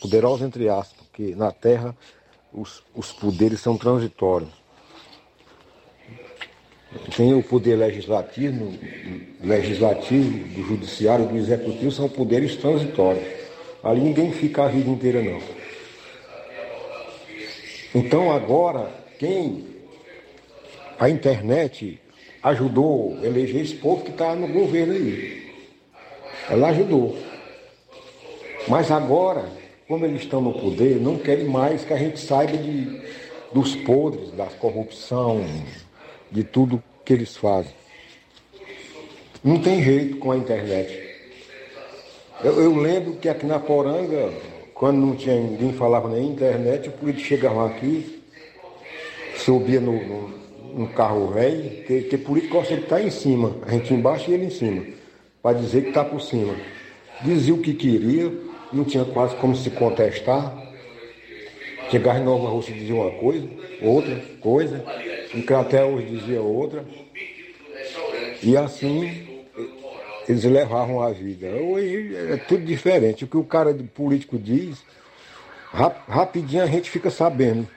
[0.00, 1.92] Poderosa entre aspas, porque na Terra
[2.52, 4.61] os, os poderes são transitórios
[7.16, 8.72] tem o poder legislativo,
[9.42, 13.24] legislativo, do judiciário, do executivo, são poderes transitórios.
[13.82, 15.40] Ali ninguém fica a vida inteira não.
[17.94, 19.66] Então agora, quem
[20.98, 22.00] a internet
[22.42, 25.50] ajudou a eleger esse povo que está no governo aí.
[26.48, 27.16] Ela ajudou.
[28.68, 29.44] Mas agora,
[29.86, 33.00] como eles estão no poder, não querem mais que a gente saiba de,
[33.52, 35.44] dos podres, da corrupção,
[36.32, 37.72] de tudo que eles fazem.
[39.44, 41.02] Não tem jeito com a internet.
[42.42, 44.32] Eu, eu lembro que aqui na Poranga,
[44.74, 48.22] quando não tinha ninguém falava nem internet, o político chegava aqui,
[49.36, 50.28] subia no, no,
[50.74, 54.34] no carro velho, que, que político gosta de estar em cima, a gente embaixo e
[54.34, 54.84] ele em cima,
[55.42, 56.54] para dizer que está por cima.
[57.22, 58.32] Dizia o que queria,
[58.72, 60.60] não tinha quase como se contestar.
[61.90, 63.48] Chegava em Nova Rússia e dizia uma coisa,
[63.82, 64.84] outra coisa.
[65.34, 65.44] Em
[65.84, 66.84] hoje dizia outra.
[68.42, 69.42] E assim
[70.28, 71.48] eles levavam a vida.
[71.48, 73.24] Hoje é tudo diferente.
[73.24, 74.82] O que o cara político diz,
[75.72, 77.68] rap, rapidinho a gente fica sabendo.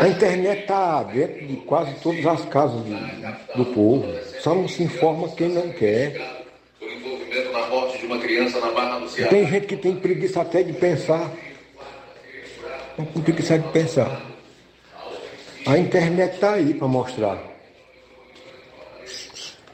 [0.00, 4.06] A internet está dentro de quase todas as casas do, do povo.
[4.40, 6.44] Só não se informa quem não quer.
[9.30, 11.32] Tem gente que tem preguiça até de pensar
[12.98, 14.24] não preguiça de pensar.
[15.66, 17.42] A internet está aí para mostrar.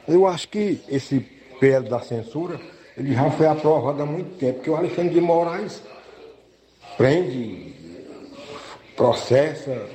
[0.09, 1.21] Eu acho que esse
[1.61, 2.61] PL da censura
[2.97, 5.83] ele já foi aprovado há muito tempo, porque o Alexandre de Moraes
[6.97, 7.75] prende,
[8.97, 9.89] processa,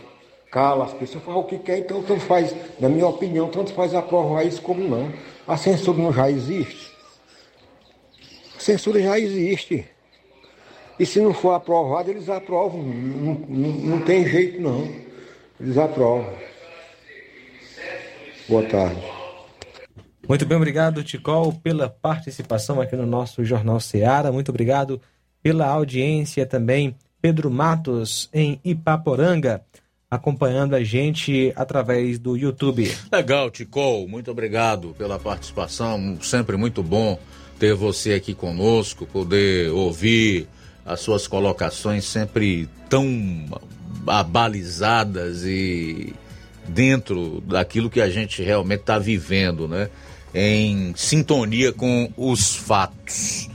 [0.50, 3.94] cala as pessoas, faz o que quer, então tanto faz, na minha opinião, tanto faz
[3.94, 5.12] aprovar isso como não.
[5.48, 6.92] A censura não já existe.
[8.56, 9.88] A censura já existe.
[11.00, 12.84] E se não for aprovado, eles aprovam.
[12.84, 14.88] Não, não, não tem jeito não.
[15.60, 16.34] Eles aprovam.
[18.48, 19.02] Boa tarde.
[20.28, 24.32] Muito bem, obrigado, Ticol, pela participação aqui no nosso Jornal Seara.
[24.32, 25.00] Muito obrigado
[25.42, 26.96] pela audiência também.
[27.22, 29.64] Pedro Matos, em Ipaporanga,
[30.10, 32.92] acompanhando a gente através do YouTube.
[33.12, 34.08] Legal, Ticol.
[34.08, 36.18] Muito obrigado pela participação.
[36.22, 37.18] Sempre muito bom
[37.58, 40.48] ter você aqui conosco, poder ouvir
[40.88, 43.46] as suas colocações sempre tão
[44.08, 46.14] abalizadas e
[46.68, 49.90] dentro daquilo que a gente realmente está vivendo, né?
[50.34, 53.50] Em sintonia com os fatos.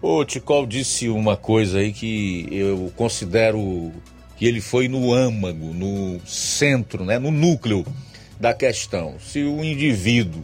[0.00, 3.92] O Ticol disse uma coisa aí que eu considero
[4.36, 7.18] que ele foi no âmago, no centro, né?
[7.18, 7.86] no núcleo
[8.40, 9.14] da questão.
[9.20, 10.42] Se o indivíduo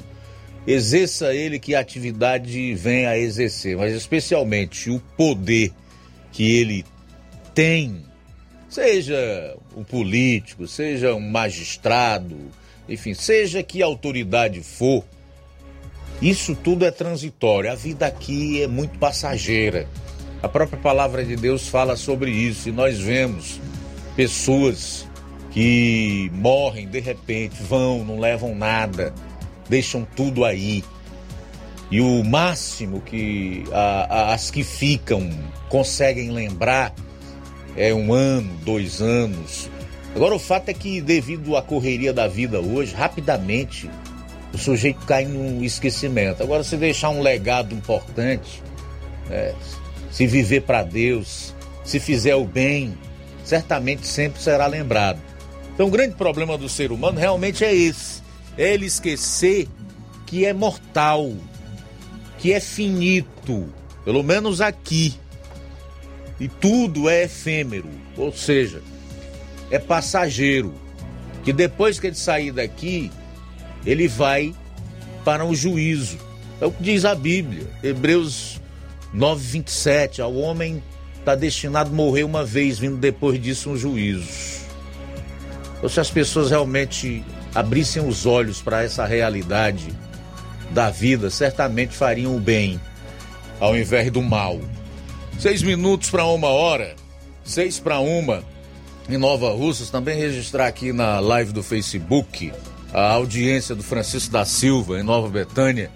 [0.65, 5.73] exerça ele que atividade vem a exercer, mas especialmente o poder
[6.33, 6.85] que ele
[7.55, 8.05] tem,
[8.69, 12.37] seja um político, seja um magistrado,
[12.89, 15.05] enfim, seja que autoridade for,
[16.21, 17.71] isso tudo é transitório.
[17.71, 19.89] A vida aqui é muito passageira.
[20.43, 23.61] A própria palavra de Deus fala sobre isso e nós vemos
[24.17, 25.07] pessoas
[25.51, 29.13] que morrem de repente, vão, não levam nada,
[29.69, 30.85] deixam tudo aí.
[31.91, 35.31] E o máximo que a, a, as que ficam
[35.69, 36.95] conseguem lembrar
[37.77, 39.71] é um ano, dois anos.
[40.15, 43.89] Agora o fato é que devido à correria da vida hoje, rapidamente
[44.53, 46.43] o sujeito cai no esquecimento.
[46.43, 48.63] Agora se deixar um legado importante,
[49.31, 49.55] é,
[50.11, 52.97] se viver para Deus, se fizer o bem,
[53.45, 55.21] certamente sempre será lembrado.
[55.75, 58.23] Então o grande problema do ser humano realmente é esse:
[58.57, 59.69] é ele esquecer
[60.27, 61.33] que é mortal,
[62.39, 63.69] que é finito,
[64.05, 65.15] pelo menos aqui.
[66.41, 68.81] E tudo é efêmero, ou seja,
[69.71, 70.73] é passageiro.
[71.43, 73.11] Que depois que ele sair daqui,
[73.85, 74.55] ele vai
[75.25, 76.17] para o juízo.
[76.61, 78.61] É o que diz a Bíblia, Hebreus
[79.13, 80.23] 9, 27.
[80.23, 80.83] Ao homem
[81.19, 84.29] está destinado a morrer uma vez, vindo depois disso um juízo.
[85.77, 87.25] Então, se as pessoas realmente
[87.55, 89.89] abrissem os olhos para essa realidade,
[90.71, 92.81] da vida certamente fariam o bem
[93.61, 94.61] ao invés do mal.
[95.39, 96.95] Seis minutos para uma hora,
[97.45, 98.43] seis para uma
[99.09, 99.91] em Nova Russas.
[99.91, 102.53] Também registrar aqui na live do Facebook
[102.93, 105.91] a audiência do Francisco da Silva em Nova Betânia,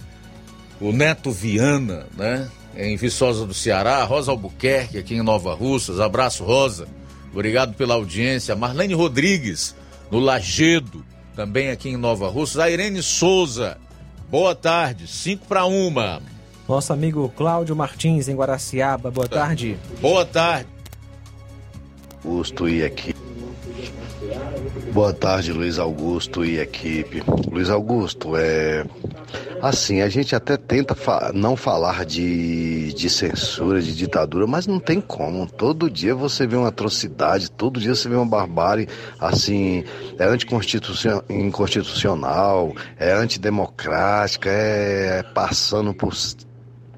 [0.81, 2.49] o Neto Viana, né?
[2.77, 6.01] Em Viçosa do Ceará, Rosa Albuquerque aqui em Nova Russas.
[6.01, 6.89] Abraço, Rosa.
[7.31, 8.57] Obrigado pela audiência.
[8.57, 9.75] Marlene Rodrigues,
[10.11, 11.05] no Lagedo,
[11.37, 12.59] também aqui em Nova Russas.
[12.59, 13.77] A Irene Souza,
[14.33, 16.23] Boa tarde, 5 para uma.
[16.67, 19.77] Nosso amigo Cláudio Martins, em Guaraciaba, boa tarde.
[20.01, 20.67] Boa tarde.
[22.25, 23.21] Augusto e equipe.
[24.91, 27.23] Boa tarde, Luiz Augusto e equipe.
[27.51, 28.87] Luiz Augusto, é.
[29.61, 34.81] Assim, a gente até tenta fa não falar de, de censura, de ditadura, mas não
[34.81, 35.47] tem como.
[35.47, 38.89] Todo dia você vê uma atrocidade, todo dia você vê uma barbárie,
[39.21, 39.85] assim,
[40.19, 46.13] é anticonstitucional, é antidemocrática, é passando por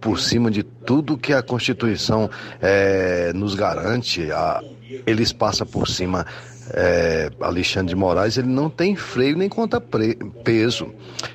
[0.01, 2.29] por cima de tudo que a Constituição
[2.61, 4.63] é, nos garante, a,
[5.07, 6.27] eles passam por cima
[6.73, 10.93] é, Alexandre de Moraes, ele não tem freio nem conta peso.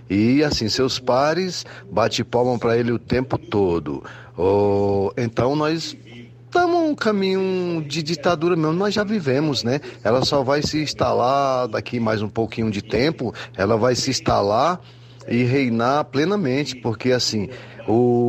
[0.09, 4.03] E assim, seus pares bate palma para ele o tempo todo.
[4.37, 5.95] Oh, então nós
[6.45, 9.79] estamos um caminho de ditadura mesmo, nós já vivemos, né?
[10.03, 14.81] Ela só vai se instalar daqui mais um pouquinho de tempo, ela vai se instalar
[15.27, 17.49] e reinar plenamente, porque assim,
[17.87, 18.28] o,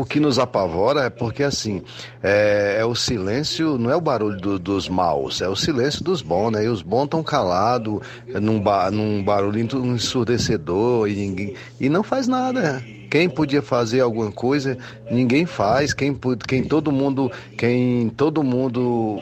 [0.00, 1.82] o que nos apavora é porque, assim,
[2.22, 6.22] é, é o silêncio, não é o barulho do, dos maus, é o silêncio dos
[6.22, 6.64] bons, né?
[6.64, 12.28] E os bons estão calados, num, ba, num barulho ensurdecedor, e, ninguém, e não faz
[12.28, 12.82] nada.
[13.10, 14.76] Quem podia fazer alguma coisa,
[15.10, 15.94] ninguém faz.
[15.94, 19.20] Quem, quem todo mundo, quem todo mundo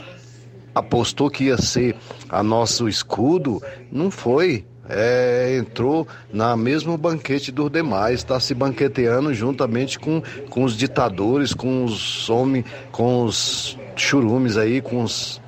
[0.75, 1.97] apostou que ia ser
[2.29, 9.33] a nosso escudo, não foi é, entrou na mesmo banquete dos demais, está se banqueteando
[9.35, 15.41] juntamente com, com os ditadores, com os homens, com os churumes aí, com os,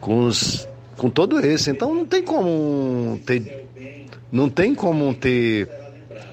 [0.00, 1.70] com os, com todo esse.
[1.70, 3.66] Então não tem como ter,
[4.30, 5.68] não tem como ter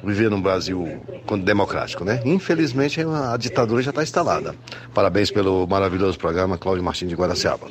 [0.04, 1.00] viver num Brasil
[1.44, 2.22] democrático, né?
[2.26, 4.56] Infelizmente a ditadura já está instalada.
[4.94, 7.68] Parabéns pelo maravilhoso programa, Cláudio Martins de Guaraciaba.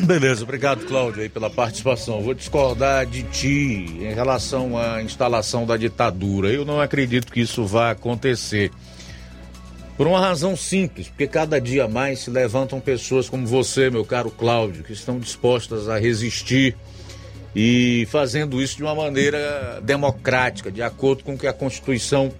[0.00, 2.22] Beleza, obrigado Cláudio aí pela participação.
[2.22, 6.50] Vou discordar de ti em relação à instalação da ditadura.
[6.50, 8.70] Eu não acredito que isso vá acontecer.
[9.96, 14.30] Por uma razão simples, porque cada dia mais se levantam pessoas como você, meu caro
[14.30, 16.74] Cláudio, que estão dispostas a resistir
[17.54, 22.32] e fazendo isso de uma maneira democrática, de acordo com o que a Constituição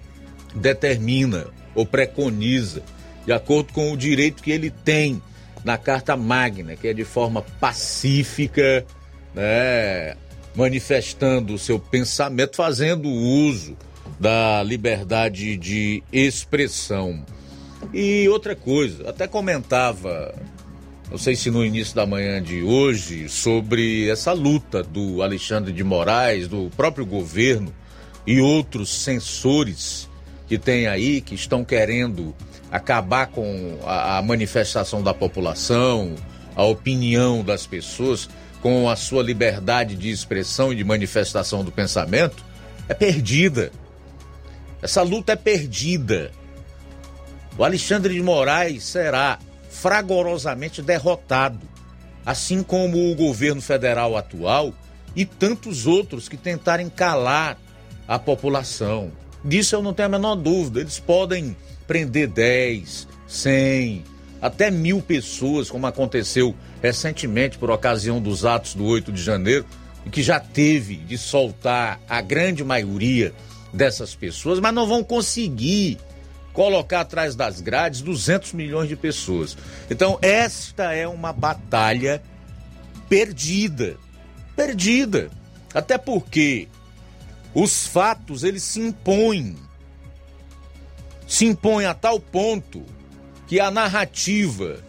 [0.55, 1.45] determina
[1.75, 2.81] ou preconiza,
[3.25, 5.21] de acordo com o direito que ele tem
[5.63, 8.85] na Carta Magna, que é de forma pacífica,
[9.33, 10.15] né,
[10.55, 13.77] manifestando o seu pensamento, fazendo uso
[14.19, 17.25] da liberdade de expressão.
[17.93, 20.33] E outra coisa, até comentava,
[21.09, 25.83] não sei se no início da manhã de hoje, sobre essa luta do Alexandre de
[25.83, 27.73] Moraes, do próprio governo
[28.25, 30.09] e outros censores
[30.47, 32.35] que tem aí, que estão querendo
[32.73, 36.15] acabar com a, a manifestação da população,
[36.55, 38.27] a opinião das pessoas,
[38.63, 42.43] com a sua liberdade de expressão e de manifestação do pensamento,
[42.89, 43.71] é perdida.
[44.81, 46.31] Essa luta é perdida.
[47.55, 49.37] O Alexandre de Moraes será
[49.69, 51.67] fragorosamente derrotado,
[52.25, 54.73] assim como o governo federal atual
[55.15, 57.55] e tantos outros que tentarem calar
[58.07, 59.11] a população.
[59.45, 60.79] Disso eu não tenho a menor dúvida.
[60.79, 61.55] Eles podem
[61.87, 64.03] prender 10, 100,
[64.41, 69.65] até mil pessoas, como aconteceu recentemente por ocasião dos atos do 8 de janeiro,
[70.05, 73.33] e que já teve de soltar a grande maioria
[73.71, 75.97] dessas pessoas, mas não vão conseguir
[76.51, 79.57] colocar atrás das grades 200 milhões de pessoas.
[79.89, 82.21] Então, esta é uma batalha
[83.09, 83.97] perdida.
[84.55, 85.31] Perdida.
[85.73, 86.67] Até porque
[87.53, 89.55] os fatos eles se impõem.
[91.33, 92.85] Se impõem a tal ponto
[93.47, 94.83] que a narrativa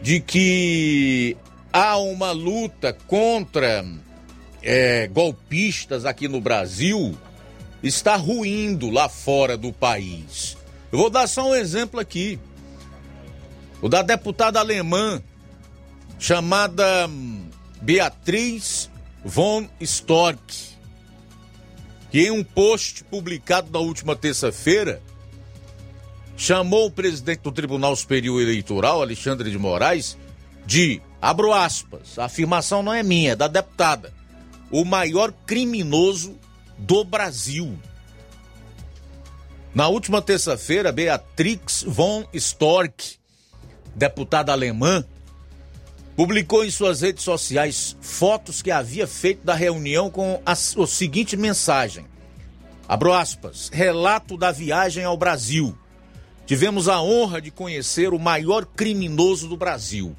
[0.00, 1.36] de que
[1.72, 3.84] há uma luta contra
[4.62, 7.18] é, golpistas aqui no Brasil
[7.82, 10.56] está ruindo lá fora do país.
[10.92, 12.38] Eu vou dar só um exemplo aqui.
[13.82, 15.20] O da deputada alemã
[16.16, 17.44] chamada hum,
[17.82, 18.88] Beatriz
[19.24, 20.76] von Storck,
[22.12, 25.02] que em um post publicado na última terça-feira
[26.36, 30.18] chamou o presidente do Tribunal Superior Eleitoral, Alexandre de Moraes,
[30.66, 34.12] de, abro aspas, a afirmação não é minha, é da deputada,
[34.70, 36.36] o maior criminoso
[36.76, 37.78] do Brasil.
[39.74, 43.16] Na última terça-feira, Beatrix von Storck,
[43.94, 45.04] deputada alemã,
[46.16, 51.36] publicou em suas redes sociais fotos que havia feito da reunião com a, a seguinte
[51.36, 52.06] mensagem:
[52.88, 55.76] Abro aspas, relato da viagem ao Brasil.
[56.46, 60.14] Tivemos a honra de conhecer o maior criminoso do Brasil,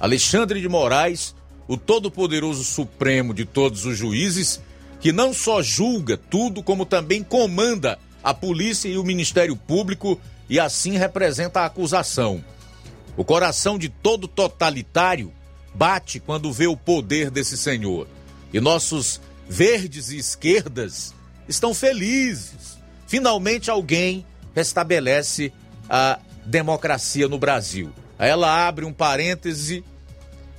[0.00, 1.34] Alexandre de Moraes,
[1.68, 4.60] o todo-poderoso Supremo de todos os juízes,
[5.00, 10.18] que não só julga tudo, como também comanda a polícia e o Ministério Público
[10.48, 12.42] e assim representa a acusação.
[13.16, 15.32] O coração de todo totalitário
[15.74, 18.08] bate quando vê o poder desse senhor.
[18.52, 21.14] E nossos verdes e esquerdas
[21.48, 22.78] estão felizes.
[23.06, 24.24] Finalmente alguém
[24.54, 25.52] restabelece
[25.88, 27.92] a democracia no Brasil.
[28.18, 29.84] Ela abre um parêntese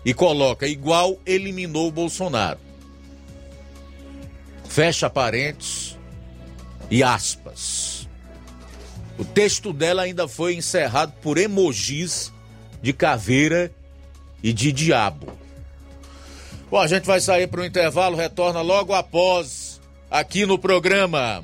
[0.04, 2.60] e coloca igual eliminou o Bolsonaro.
[4.68, 5.98] Fecha parênteses
[6.91, 8.08] e aspas.
[9.18, 12.34] O texto dela ainda foi encerrado por emojis
[12.82, 13.72] de caveira
[14.43, 15.28] e de diabo.
[16.70, 19.80] Bom, a gente vai sair para o intervalo, retorna logo após
[20.12, 21.43] aqui no programa.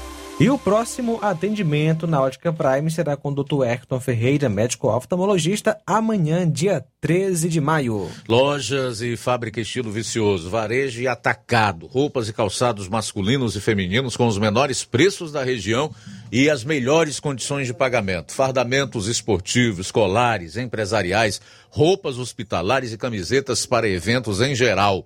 [0.41, 3.63] E o próximo atendimento na Ótica Prime será com o Dr.
[3.63, 8.09] Hector Ferreira, médico oftalmologista, amanhã, dia 13 de maio.
[8.27, 14.25] Lojas e fábrica estilo vicioso, varejo e atacado, roupas e calçados masculinos e femininos com
[14.25, 15.93] os menores preços da região
[16.31, 18.33] e as melhores condições de pagamento.
[18.33, 21.39] Fardamentos esportivos, escolares, empresariais,
[21.69, 25.05] roupas hospitalares e camisetas para eventos em geral.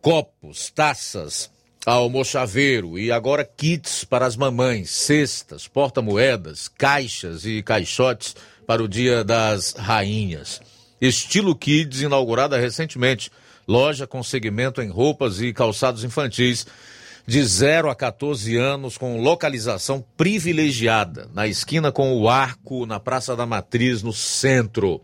[0.00, 1.51] Copos, taças,
[1.84, 9.24] almochaveiro e agora kits para as mamães, cestas, porta-moedas, caixas e caixotes para o Dia
[9.24, 10.60] das Rainhas.
[11.00, 13.30] Estilo Kids, inaugurada recentemente,
[13.66, 16.64] loja com segmento em roupas e calçados infantis
[17.26, 23.34] de 0 a 14 anos com localização privilegiada, na esquina com o Arco, na Praça
[23.34, 25.00] da Matriz, no centro.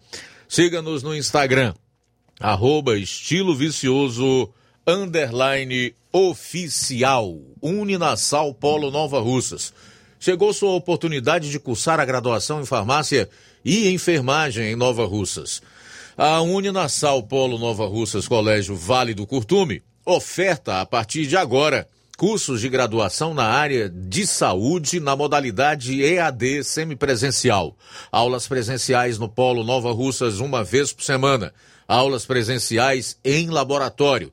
[0.49, 1.75] Siga-nos no Instagram,
[2.41, 4.53] arroba estilo vicioso,
[4.87, 9.73] underline oficial, Uninasal Polo Nova Russas.
[10.19, 13.29] Chegou sua oportunidade de cursar a graduação em farmácia
[13.65, 15.63] e enfermagem em Nova Russas.
[16.17, 21.87] A Uninasal Polo Nova Russas Colégio Vale do Curtume oferta a partir de agora
[22.17, 27.77] cursos de graduação na área de saúde na modalidade EAD semipresencial.
[28.11, 31.55] Aulas presenciais no Polo Nova Russas uma vez por semana.
[31.87, 34.33] Aulas presenciais em laboratório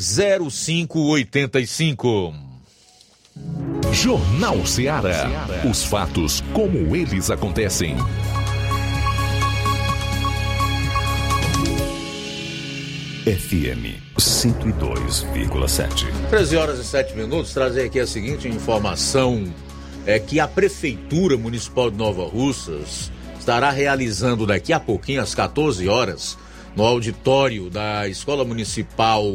[0.00, 2.34] 0585.
[3.92, 5.28] Jornal Ceará.
[5.70, 7.94] Os fatos como eles acontecem.
[13.26, 16.06] FM 102,7.
[16.30, 17.52] 13 horas e 7 minutos.
[17.52, 19.52] Trazer aqui a seguinte informação:
[20.06, 25.86] é que a Prefeitura Municipal de Nova Russas estará realizando daqui a pouquinho, às 14
[25.88, 26.38] horas,
[26.74, 29.26] no auditório da Escola Municipal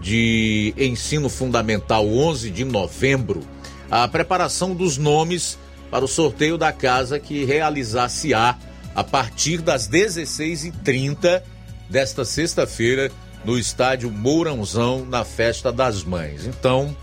[0.00, 3.42] de ensino fundamental 11 de novembro
[3.90, 5.58] a preparação dos nomes
[5.90, 8.56] para o sorteio da casa que realizar-se-á
[8.94, 11.42] a partir das 16h30
[11.88, 13.10] desta sexta-feira
[13.44, 16.44] no estádio Mourãozão, na Festa das Mães.
[16.44, 16.94] Então,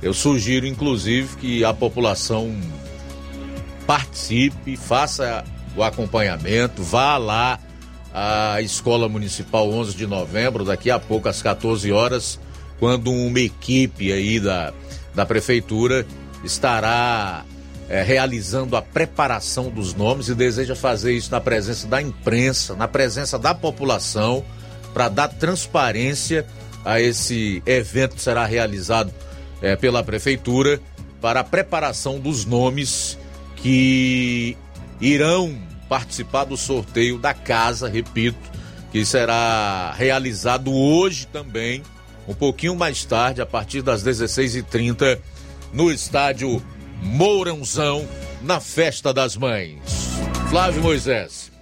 [0.00, 2.56] eu sugiro, inclusive, que a população
[3.86, 5.44] participe, faça
[5.76, 7.58] o acompanhamento, vá lá
[8.12, 12.38] à Escola Municipal 11 de novembro, daqui a pouco às 14 horas,
[12.78, 14.72] quando uma equipe aí da,
[15.14, 16.06] da prefeitura
[16.44, 17.44] estará
[17.88, 22.88] é, realizando a preparação dos nomes e deseja fazer isso na presença da imprensa, na
[22.88, 24.44] presença da população,
[24.92, 26.46] para dar transparência
[26.84, 29.12] a esse evento que será realizado
[29.60, 30.80] é, pela prefeitura
[31.20, 33.16] para a preparação dos nomes
[33.56, 34.56] que
[35.00, 35.56] irão
[35.92, 38.38] participar do sorteio da casa, repito,
[38.90, 41.82] que será realizado hoje também,
[42.26, 45.18] um pouquinho mais tarde, a partir das 16h30,
[45.70, 46.62] no estádio
[47.02, 48.08] Mourãozão,
[48.40, 49.82] na Festa das Mães.
[50.48, 51.52] Flávio Moisés.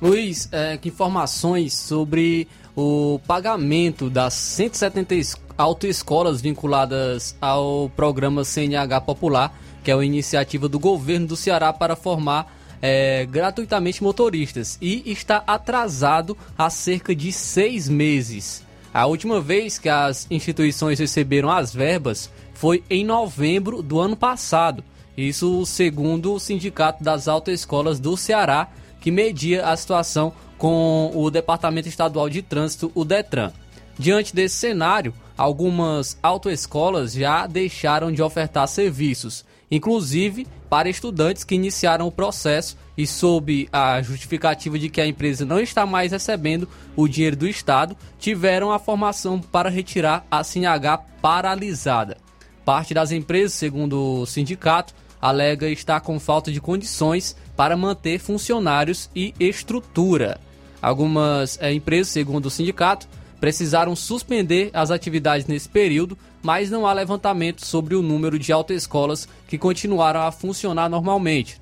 [0.00, 9.56] Luiz, é, que informações sobre o pagamento das 170 autoescolas vinculadas ao programa CNH Popular,
[9.84, 15.44] que é uma iniciativa do governo do Ceará para formar é, gratuitamente motoristas e está
[15.46, 18.64] atrasado há cerca de seis meses.
[18.92, 24.84] A última vez que as instituições receberam as verbas foi em novembro do ano passado.
[25.16, 28.68] Isso segundo o Sindicato das Autoescolas do Ceará,
[29.00, 33.52] que media a situação com o Departamento Estadual de Trânsito, o DETRAN.
[33.98, 42.06] Diante desse cenário, algumas autoescolas já deixaram de ofertar serviços, inclusive para estudantes que iniciaram
[42.06, 47.08] o processo e sob a justificativa de que a empresa não está mais recebendo o
[47.08, 52.18] dinheiro do Estado, tiveram a formação para retirar a CNH paralisada.
[52.66, 59.08] Parte das empresas, segundo o sindicato, alega estar com falta de condições para manter funcionários
[59.16, 60.38] e estrutura.
[60.82, 63.08] Algumas é, empresas, segundo o sindicato,
[63.42, 69.28] precisaram suspender as atividades nesse período, mas não há levantamento sobre o número de autoescolas
[69.48, 71.60] que continuaram a funcionar normalmente.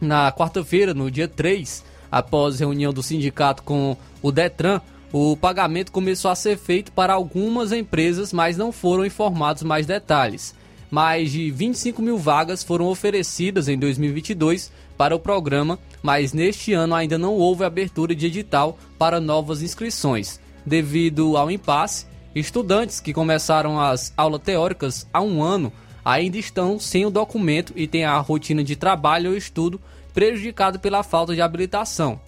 [0.00, 4.80] Na quarta-feira, no dia 3, após reunião do sindicato com o Detran,
[5.12, 10.56] o pagamento começou a ser feito para algumas empresas, mas não foram informados mais detalhes.
[10.90, 16.96] Mais de 25 mil vagas foram oferecidas em 2022 para o programa, mas neste ano
[16.96, 20.42] ainda não houve abertura de edital para novas inscrições.
[20.64, 25.72] Devido ao impasse, estudantes que começaram as aulas teóricas há um ano
[26.04, 29.80] ainda estão sem o documento e têm a rotina de trabalho ou estudo
[30.12, 32.20] prejudicado pela falta de habilitação.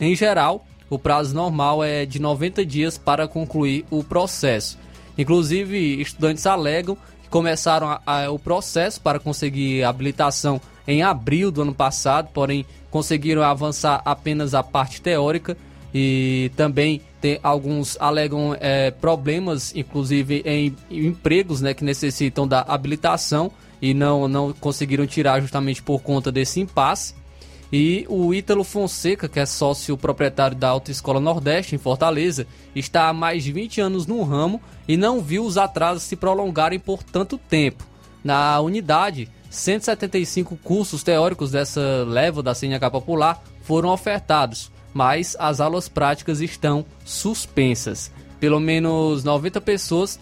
[0.00, 4.78] Em geral, o prazo normal é de 90 dias para concluir o processo.
[5.18, 11.62] Inclusive, estudantes alegam que começaram a, a, o processo para conseguir habilitação em abril do
[11.62, 15.56] ano passado, porém conseguiram avançar apenas a parte teórica
[15.92, 22.60] e também tem alguns alegam é, problemas, inclusive em, em empregos, né, que necessitam da
[22.60, 23.50] habilitação
[23.82, 27.16] e não não conseguiram tirar justamente por conta desse impasse.
[27.72, 32.46] E o Ítalo Fonseca, que é sócio proprietário da Autoescola Nordeste, em Fortaleza,
[32.76, 36.78] está há mais de 20 anos no ramo e não viu os atrasos se prolongarem
[36.78, 37.84] por tanto tempo.
[38.22, 45.90] Na unidade, 175 cursos teóricos dessa leva da CNH Popular foram ofertados, mas as aulas
[45.90, 48.10] práticas estão suspensas.
[48.40, 50.18] Pelo menos 90 pessoas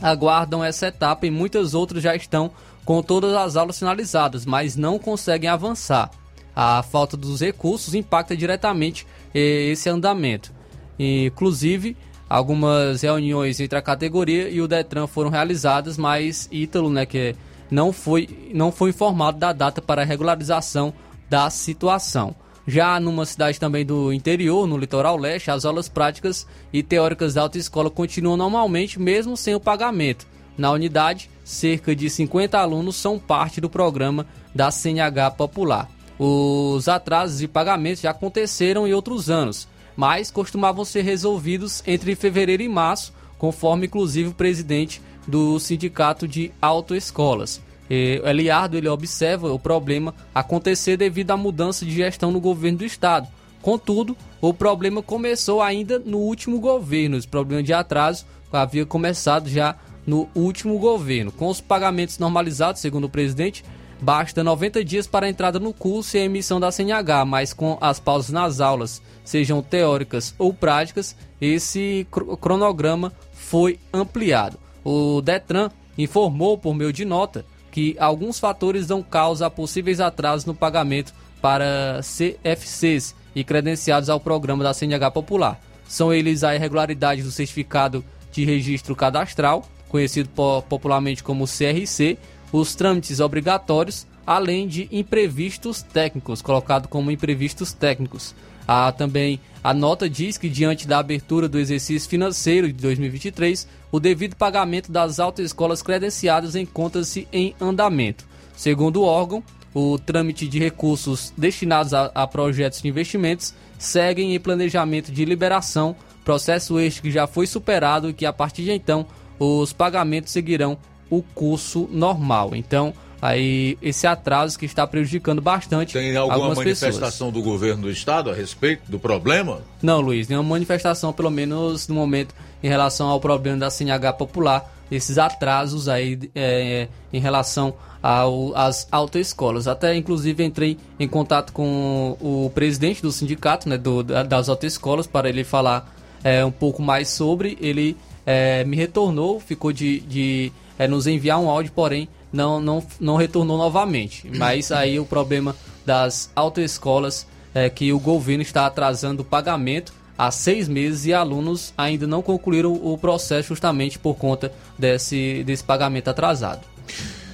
[0.00, 2.50] aguardam essa etapa e muitas outras já estão
[2.82, 6.10] com todas as aulas finalizadas, mas não conseguem avançar
[6.54, 10.50] a falta dos recursos impacta diretamente eh, esse andamento.
[10.98, 11.94] Inclusive,
[12.26, 17.36] algumas reuniões entre a categoria e o Detran foram realizadas, mas Ítalo, né, que
[17.70, 20.94] não foi, não foi informado da data para regularização
[21.28, 22.34] da situação.
[22.66, 27.42] Já numa cidade também do interior, no litoral leste, as aulas práticas e teóricas da
[27.42, 30.26] autoescola continuam normalmente, mesmo sem o pagamento.
[30.58, 35.88] Na unidade, cerca de 50 alunos são parte do programa da CNH Popular.
[36.18, 42.62] Os atrasos de pagamentos já aconteceram em outros anos, mas costumavam ser resolvidos entre fevereiro
[42.62, 47.60] e março, conforme inclusive o presidente do Sindicato de Autoescolas.
[47.90, 52.84] E Eliardo ele observa o problema acontecer devido à mudança de gestão no governo do
[52.84, 53.28] estado.
[53.62, 57.16] Contudo, o problema começou ainda no último governo.
[57.16, 59.76] Esse problema de atraso havia começado já
[60.06, 61.32] no último governo.
[61.32, 63.64] Com os pagamentos normalizados, segundo o presidente,
[64.00, 67.78] Basta 90 dias para a entrada no curso e a emissão da CNH, mas com
[67.80, 72.06] as pausas nas aulas, sejam teóricas ou práticas, esse
[72.40, 74.58] cronograma foi ampliado.
[74.84, 77.44] O Detran informou por meio de nota
[77.76, 81.12] que alguns fatores dão causa a possíveis atrasos no pagamento
[81.42, 85.60] para CFCs e credenciados ao programa da CNH Popular.
[85.86, 88.02] São eles a irregularidade do certificado
[88.32, 90.30] de registro cadastral, conhecido
[90.66, 92.16] popularmente como CRC,
[92.50, 98.34] os trâmites obrigatórios, além de imprevistos técnicos, colocado como imprevistos técnicos.
[98.66, 103.98] Há também a nota diz que, diante da abertura do exercício financeiro de 2023, o
[103.98, 108.24] devido pagamento das autoescolas credenciadas encontra-se em andamento.
[108.56, 109.42] Segundo o órgão,
[109.74, 115.94] o trâmite de recursos destinados a, a projetos de investimentos seguem em planejamento de liberação,
[116.24, 119.06] processo este que já foi superado e que, a partir de então,
[119.38, 120.78] os pagamentos seguirão
[121.10, 122.54] o curso normal.
[122.54, 122.94] Então,
[123.26, 126.58] aí esse atraso que está prejudicando bastante Tem alguma pessoas.
[126.58, 129.62] manifestação do governo do estado a respeito do problema?
[129.82, 134.72] Não, Luiz, nenhuma manifestação, pelo menos no momento, em relação ao problema da CNH popular,
[134.90, 139.66] esses atrasos aí é, em relação ao, às autoescolas.
[139.66, 145.28] Até, inclusive, entrei em contato com o presidente do sindicato, né, do, das autoescolas, para
[145.28, 147.58] ele falar é, um pouco mais sobre.
[147.60, 152.86] Ele é, me retornou, ficou de, de é, nos enviar um áudio, porém não, não,
[153.00, 154.30] não retornou novamente.
[154.32, 160.30] Mas aí o problema das autoescolas é que o governo está atrasando o pagamento há
[160.30, 166.08] seis meses e alunos ainda não concluíram o processo justamente por conta desse, desse pagamento
[166.08, 166.60] atrasado.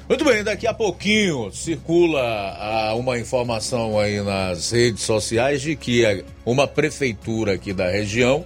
[0.09, 6.25] Muito bem, daqui a pouquinho circula ah, uma informação aí nas redes sociais de que
[6.45, 8.45] uma prefeitura aqui da região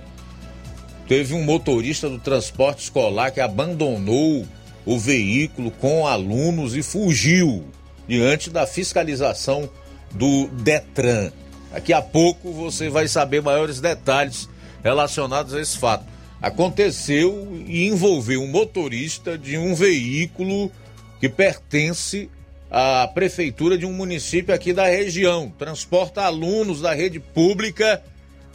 [1.09, 4.47] teve um motorista do transporte escolar que abandonou
[4.87, 7.65] o veículo com alunos e fugiu
[8.07, 9.69] diante da fiscalização
[10.13, 11.33] do Detran.
[11.73, 14.49] Daqui a pouco você vai saber maiores detalhes
[14.83, 16.07] relacionados a esse fato.
[16.41, 20.71] Aconteceu e envolveu um motorista de um veículo
[21.19, 22.31] que pertence
[22.71, 25.53] à prefeitura de um município aqui da região.
[25.59, 28.03] Transporta alunos da rede pública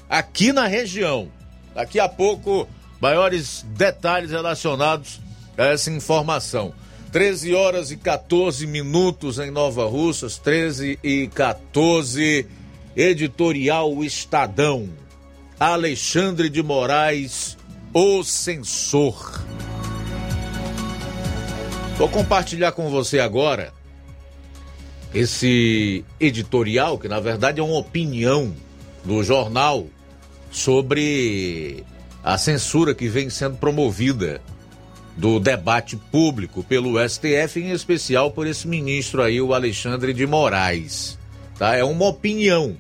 [0.10, 1.28] aqui na região.
[1.76, 2.68] Daqui a pouco,
[3.02, 5.20] maiores detalhes relacionados
[5.58, 6.74] essa informação.
[7.12, 12.48] 13 horas e 14 minutos em Nova Russas, 13 e 14,
[12.96, 14.90] editorial Estadão.
[15.60, 17.58] Alexandre de Moraes,
[17.94, 19.44] o censor.
[21.98, 23.74] Vou compartilhar com você agora
[25.14, 28.56] esse editorial, que na verdade é uma opinião
[29.04, 29.86] do jornal
[30.50, 31.84] sobre
[32.24, 34.42] a censura que vem sendo promovida
[35.18, 41.18] do debate público pelo STF, em especial por esse ministro aí, o Alexandre de Moraes.
[41.58, 41.76] Tá?
[41.76, 42.76] É uma opinião,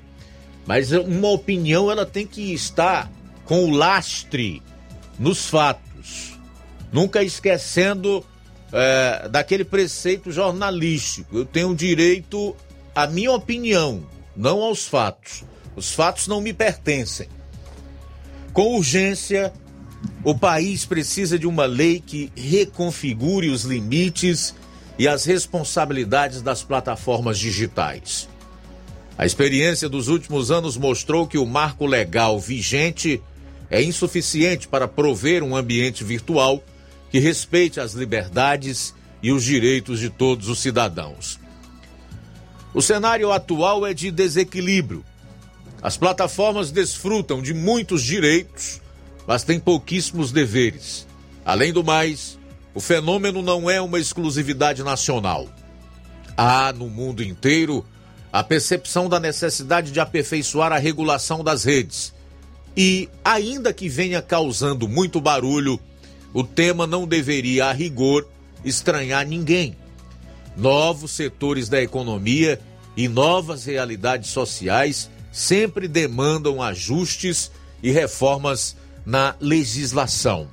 [0.66, 3.12] mas uma opinião ela tem que estar
[3.46, 4.62] com o lastre
[5.20, 6.40] nos fatos,
[6.92, 8.26] nunca esquecendo
[8.72, 11.38] é, daquele preceito jornalístico.
[11.38, 12.56] Eu tenho direito
[12.96, 14.04] à minha opinião,
[14.36, 15.44] não aos fatos.
[15.76, 17.28] Os fatos não me pertencem.
[18.54, 19.54] Com urgência,
[20.24, 24.54] o país precisa de uma lei que reconfigure os limites
[24.98, 28.30] e as responsabilidades das plataformas digitais.
[29.18, 33.22] A experiência dos últimos anos mostrou que o marco legal vigente
[33.70, 36.64] é insuficiente para prover um ambiente virtual
[37.10, 41.40] que respeite as liberdades e os direitos de todos os cidadãos.
[42.74, 45.04] O cenário atual é de desequilíbrio.
[45.82, 48.82] As plataformas desfrutam de muitos direitos,
[49.28, 51.08] mas têm pouquíssimos deveres.
[51.46, 52.38] Além do mais,
[52.74, 55.48] o fenômeno não é uma exclusividade nacional.
[56.38, 57.86] Há no mundo inteiro
[58.32, 62.14] a percepção da necessidade de aperfeiçoar a regulação das redes.
[62.76, 65.80] E, ainda que venha causando muito barulho,
[66.34, 68.28] o tema não deveria, a rigor,
[68.64, 69.76] estranhar ninguém.
[70.56, 72.60] Novos setores da economia
[72.96, 77.52] e novas realidades sociais sempre demandam ajustes
[77.84, 78.76] e reformas
[79.06, 80.48] na legislação.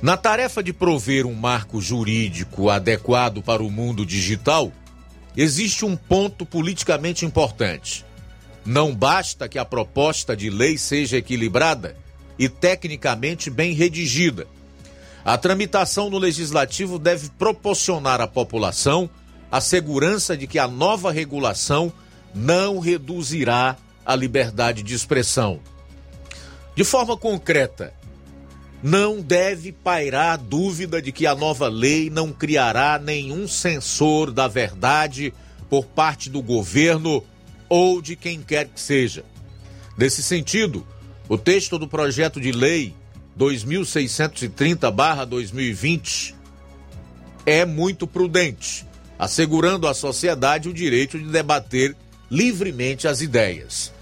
[0.00, 4.72] Na tarefa de prover um marco jurídico adequado para o mundo digital,
[5.36, 8.04] existe um ponto politicamente importante.
[8.64, 11.96] Não basta que a proposta de lei seja equilibrada
[12.38, 14.46] e tecnicamente bem redigida.
[15.24, 19.10] A tramitação no legislativo deve proporcionar à população
[19.50, 21.92] a segurança de que a nova regulação
[22.34, 23.76] não reduzirá
[24.06, 25.60] a liberdade de expressão.
[26.78, 27.92] De forma concreta,
[28.80, 35.34] não deve pairar dúvida de que a nova lei não criará nenhum censor da verdade
[35.68, 37.24] por parte do governo
[37.68, 39.24] ou de quem quer que seja.
[39.96, 40.86] Nesse sentido,
[41.28, 42.94] o texto do projeto de lei
[43.36, 46.36] 2630-2020
[47.44, 48.86] é muito prudente,
[49.18, 51.96] assegurando à sociedade o direito de debater
[52.30, 53.97] livremente as ideias.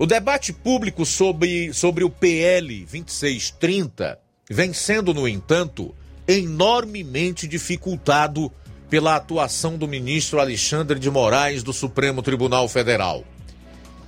[0.00, 5.94] O debate público sobre, sobre o PL 2630 vem sendo, no entanto,
[6.26, 8.50] enormemente dificultado
[8.88, 13.26] pela atuação do ministro Alexandre de Moraes do Supremo Tribunal Federal.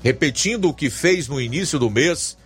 [0.02, 2.38] Repetindo o que fez no início do mês,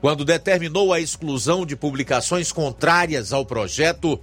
[0.00, 4.20] quando determinou a exclusão de publicações contrárias ao projeto,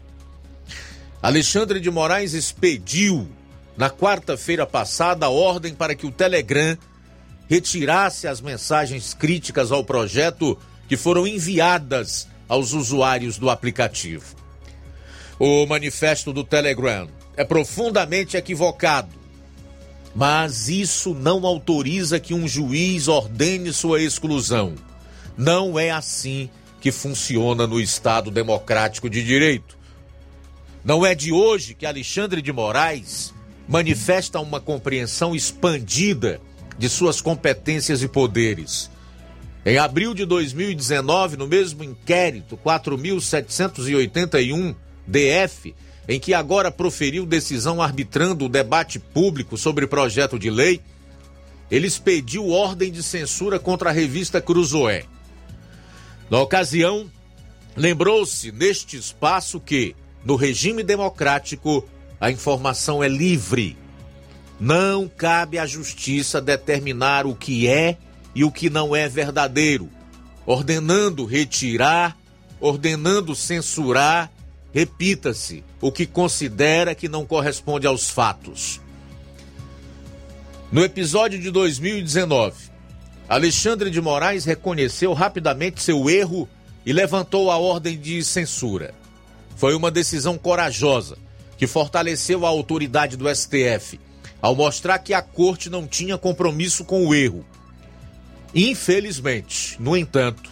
[1.22, 3.28] Alexandre de Moraes expediu,
[3.76, 6.78] na quarta-feira passada, a ordem para que o Telegram
[7.50, 10.56] retirasse as mensagens críticas ao projeto
[10.88, 14.36] que foram enviadas aos usuários do aplicativo.
[15.40, 19.10] O manifesto do Telegram é profundamente equivocado,
[20.14, 24.76] mas isso não autoriza que um juiz ordene sua exclusão.
[25.36, 29.76] Não é assim que funciona no Estado Democrático de Direito.
[30.84, 33.34] Não é de hoje que Alexandre de Moraes
[33.68, 36.40] manifesta uma compreensão expandida
[36.80, 38.90] de suas competências e poderes.
[39.66, 44.74] Em abril de 2019, no mesmo inquérito 4781
[45.06, 45.76] DF,
[46.08, 50.80] em que agora proferiu decisão arbitrando o debate público sobre projeto de lei,
[51.70, 55.04] ele expediu ordem de censura contra a revista Cruzoé.
[56.30, 57.12] Na ocasião,
[57.76, 61.88] lembrou-se neste espaço que, no regime democrático,
[62.20, 63.78] a informação é livre.
[64.60, 67.98] Não cabe à justiça determinar o que é
[68.36, 69.90] e o que não é verdadeiro,
[70.46, 72.18] ordenando retirar,
[72.60, 74.30] ordenando censurar,
[74.74, 78.82] repita-se, o que considera que não corresponde aos fatos.
[80.70, 82.70] No episódio de 2019,
[83.30, 86.50] Alexandre de Moraes reconheceu rapidamente seu erro
[86.86, 88.94] e levantou a ordem de censura.
[89.56, 91.18] Foi uma decisão corajosa
[91.58, 94.00] que fortaleceu a autoridade do STF
[94.42, 97.46] ao mostrar que a corte não tinha compromisso com o erro.
[98.54, 100.50] Infelizmente, no entanto,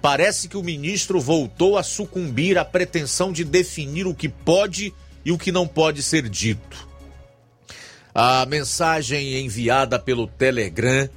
[0.00, 4.92] parece que o ministro voltou a sucumbir à pretensão de definir o que pode
[5.24, 6.88] e o que não pode ser dito.
[8.14, 11.08] A mensagem enviada pelo Telegram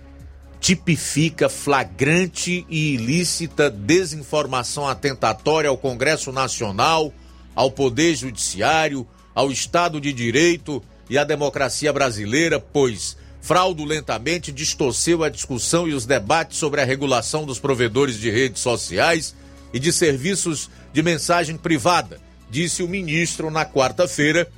[0.62, 7.14] tipifica flagrante e ilícita desinformação atentatória ao Congresso Nacional,
[7.54, 15.30] ao Poder Judiciário, ao Estado de Direito e à democracia brasileira, pois fraudulentamente distorceu a
[15.30, 19.36] discussão e os debates sobre a regulação dos provedores de redes sociais
[19.72, 24.50] e de serviços de mensagem privada, disse o ministro na quarta-feira,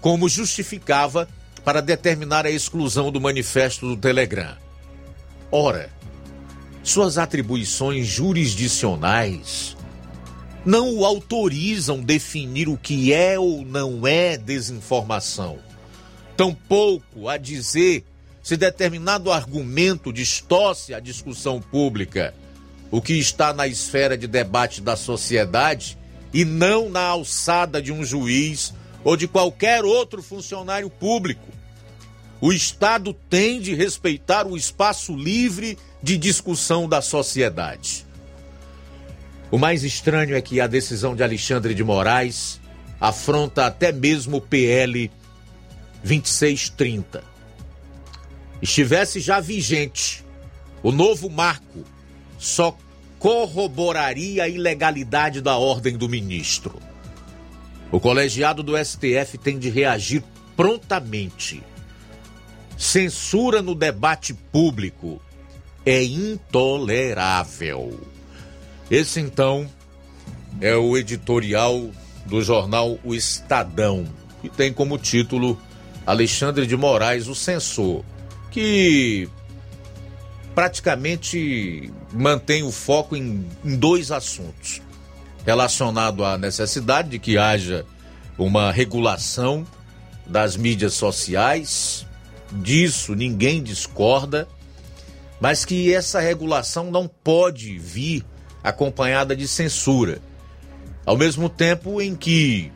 [0.00, 1.28] como justificava
[1.64, 4.56] para determinar a exclusão do manifesto do Telegram.
[5.50, 5.90] Ora,
[6.82, 9.76] suas atribuições jurisdicionais
[10.68, 15.58] não o autorizam definir o que é ou não é desinformação.
[16.36, 18.04] Tampouco a dizer
[18.42, 22.34] se determinado argumento distorce a discussão pública,
[22.90, 25.96] o que está na esfera de debate da sociedade
[26.34, 31.48] e não na alçada de um juiz ou de qualquer outro funcionário público.
[32.42, 38.06] O Estado tem de respeitar o espaço livre de discussão da sociedade.
[39.50, 42.60] O mais estranho é que a decisão de Alexandre de Moraes
[43.00, 45.10] afronta até mesmo o PL
[46.02, 47.24] 2630.
[48.60, 50.24] Estivesse já vigente,
[50.82, 51.84] o novo marco
[52.38, 52.76] só
[53.18, 56.78] corroboraria a ilegalidade da ordem do ministro.
[57.90, 60.22] O colegiado do STF tem de reagir
[60.56, 61.62] prontamente
[62.78, 65.20] Censura no debate público
[65.84, 67.98] é intolerável.
[68.90, 69.68] Esse então
[70.60, 71.90] é o editorial
[72.24, 74.06] do jornal O Estadão,
[74.40, 75.60] que tem como título
[76.06, 78.02] Alexandre de Moraes, o censor,
[78.50, 79.28] que
[80.54, 84.80] praticamente mantém o foco em, em dois assuntos:
[85.44, 87.84] relacionado à necessidade de que haja
[88.38, 89.66] uma regulação
[90.26, 92.06] das mídias sociais.
[92.50, 94.48] Disso ninguém discorda,
[95.38, 98.24] mas que essa regulação não pode vir
[98.62, 100.20] acompanhada de censura.
[101.04, 102.70] Ao mesmo tempo em que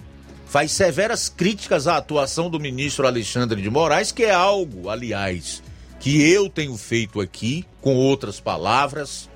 [0.47, 5.63] faz severas críticas à atuação do ministro Alexandre de Moraes, que é algo, aliás,
[6.01, 9.29] que eu tenho feito aqui, com outras palavras,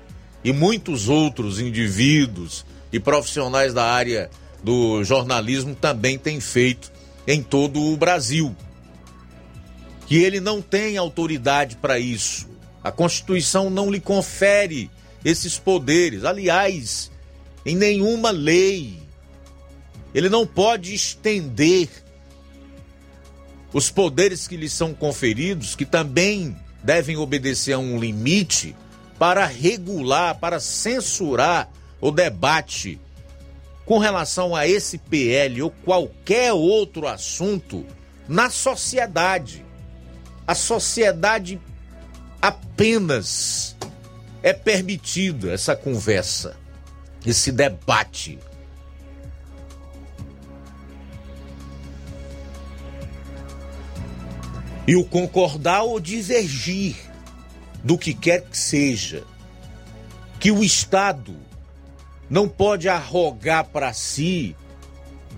[0.43, 4.29] e muitos outros indivíduos e profissionais da área
[4.63, 6.91] do jornalismo também têm feito
[7.27, 8.55] em todo o Brasil
[10.07, 12.47] que ele não tem autoridade para isso.
[12.81, 14.89] A Constituição não lhe confere
[15.23, 16.23] esses poderes.
[16.23, 17.11] Aliás,
[17.65, 18.99] em nenhuma lei.
[20.13, 21.89] Ele não pode estender
[23.73, 28.75] os poderes que lhe são conferidos, que também devem obedecer a um limite,
[29.19, 31.69] para regular, para censurar
[31.99, 32.99] o debate
[33.85, 37.85] com relação a esse PL ou qualquer outro assunto
[38.27, 39.65] na sociedade.
[40.45, 41.59] A sociedade
[42.41, 43.76] apenas
[44.47, 46.55] é permitida essa conversa,
[47.25, 48.39] esse debate.
[54.87, 56.95] E o concordar ou divergir
[57.83, 59.25] do que quer que seja,
[60.39, 61.35] que o Estado
[62.29, 64.55] não pode arrogar para si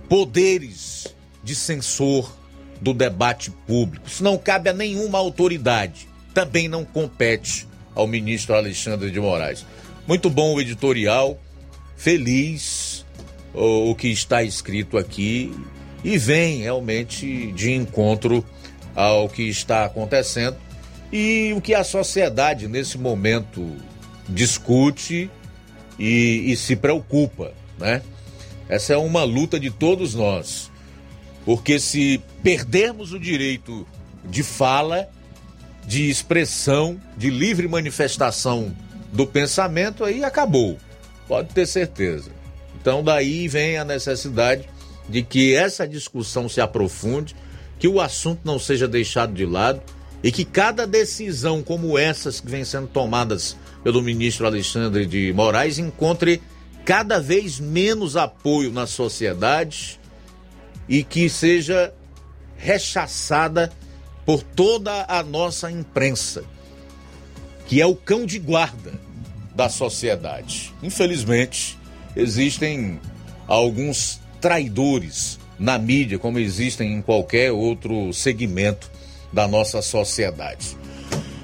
[0.07, 2.31] poderes de censor
[2.79, 4.07] do debate público.
[4.07, 6.07] Isso não cabe a nenhuma autoridade.
[6.31, 9.65] Também não compete ao ministro Alexandre de Moraes.
[10.07, 11.39] Muito bom o editorial,
[11.95, 13.05] feliz
[13.53, 15.53] o, o que está escrito aqui
[16.03, 18.43] e vem realmente de encontro
[18.95, 20.57] ao que está acontecendo
[21.11, 23.75] e o que a sociedade nesse momento
[24.27, 25.29] discute
[25.97, 28.01] e, e se preocupa, né?
[28.67, 30.71] Essa é uma luta de todos nós,
[31.43, 33.85] porque se perdermos o direito
[34.23, 35.09] de fala,
[35.89, 38.71] de expressão, de livre manifestação
[39.11, 40.77] do pensamento, aí acabou.
[41.27, 42.29] Pode ter certeza.
[42.79, 44.69] Então, daí vem a necessidade
[45.09, 47.35] de que essa discussão se aprofunde,
[47.79, 49.81] que o assunto não seja deixado de lado
[50.21, 55.79] e que cada decisão como essas que vem sendo tomadas pelo ministro Alexandre de Moraes
[55.79, 56.39] encontre
[56.85, 59.99] cada vez menos apoio na sociedade
[60.87, 61.91] e que seja
[62.57, 63.71] rechaçada
[64.29, 66.43] por toda a nossa imprensa,
[67.65, 68.93] que é o cão de guarda
[69.55, 70.71] da sociedade.
[70.83, 71.75] Infelizmente,
[72.15, 72.99] existem
[73.47, 78.91] alguns traidores na mídia, como existem em qualquer outro segmento
[79.33, 80.77] da nossa sociedade.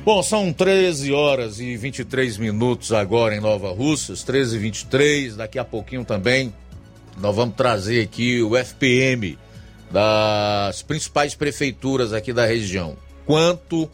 [0.05, 5.35] Bom, são 13 horas e 23 minutos agora em Nova Russas, 13 e 23.
[5.37, 6.53] Daqui a pouquinho também
[7.17, 9.39] nós vamos trazer aqui o FPM
[9.91, 12.97] das principais prefeituras aqui da região.
[13.25, 13.89] Quanto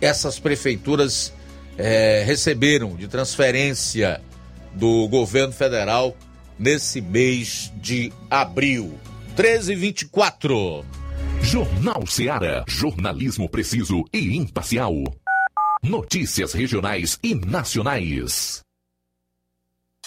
[0.00, 1.32] essas prefeituras
[1.76, 4.20] é, receberam de transferência
[4.74, 6.16] do governo federal
[6.58, 8.98] nesse mês de abril.
[9.36, 10.84] 13 e 24.
[11.42, 12.64] Jornal Seara.
[12.68, 14.94] Jornalismo preciso e imparcial.
[15.82, 18.62] Notícias regionais e nacionais.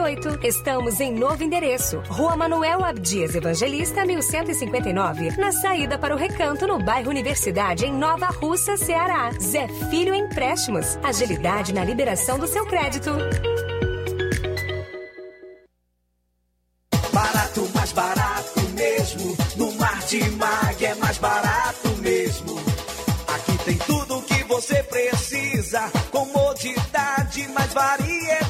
[0.00, 0.44] 981330698.
[0.44, 2.02] Estamos em novo endereço.
[2.08, 5.36] Rua Manuel Abdias Evangelista, 1159.
[5.36, 9.30] Na saída para o Recanto, no bairro Universidade, em Nova Russa, Ceará.
[9.40, 10.98] Zé Filho Empréstimos.
[11.02, 13.10] Agilidade na liberação do seu crédito.
[17.12, 19.36] Barato, mais barato mesmo.
[19.56, 22.58] No Martimag é mais barato mesmo.
[23.28, 25.90] Aqui tem tudo o que você precisa.
[26.10, 28.49] Comodidade, mais variedade.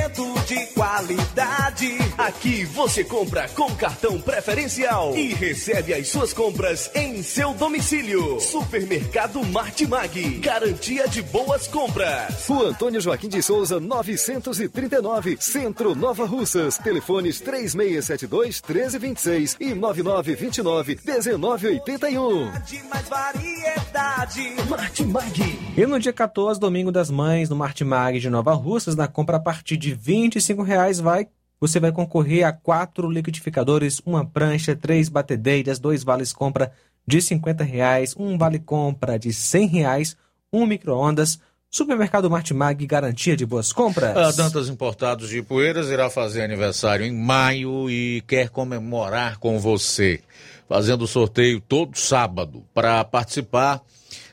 [1.81, 1.97] qualidade.
[2.17, 8.39] Aqui você compra com cartão preferencial e recebe as suas compras em seu domicílio.
[8.39, 10.39] Supermercado Martimag.
[10.39, 12.47] Garantia de boas compras.
[12.47, 16.77] Rua Antônio Joaquim de Souza, 939, Centro Nova Russas.
[16.77, 22.51] Telefones 3672 1326 e 9929 1981.
[22.61, 24.55] De mais variedade.
[24.69, 25.59] Martimag.
[25.75, 29.39] E no dia 14, domingo das mães, no Martimag de Nova Russas, na compra a
[29.39, 31.27] partir de 25 reais, vai,
[31.61, 36.71] você vai concorrer a quatro liquidificadores, uma prancha, três batedeiras, dois vales compra
[37.05, 40.17] de 50 reais, um vale compra de 100 reais,
[40.51, 41.39] um micro-ondas.
[41.69, 44.17] Supermercado Martimag, garantia de boas compras.
[44.17, 50.19] A Dantas Importados de Poeiras irá fazer aniversário em maio e quer comemorar com você,
[50.67, 52.65] fazendo sorteio todo sábado.
[52.73, 53.81] Para participar,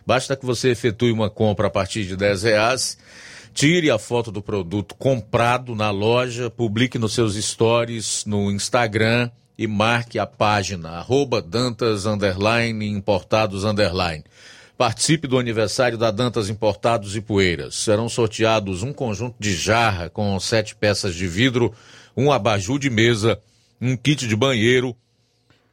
[0.04, 2.98] basta que você efetue uma compra a partir de 10 reais,
[3.58, 9.66] tire a foto do produto comprado na loja, publique nos seus stories no Instagram e
[9.66, 14.22] marque a página arroba Dantas underline, Importados underline.
[14.76, 17.74] Participe do aniversário da Dantas Importados e Poeiras.
[17.74, 21.74] Serão sorteados um conjunto de jarra com sete peças de vidro,
[22.16, 23.40] um abajur de mesa,
[23.80, 24.94] um kit de banheiro,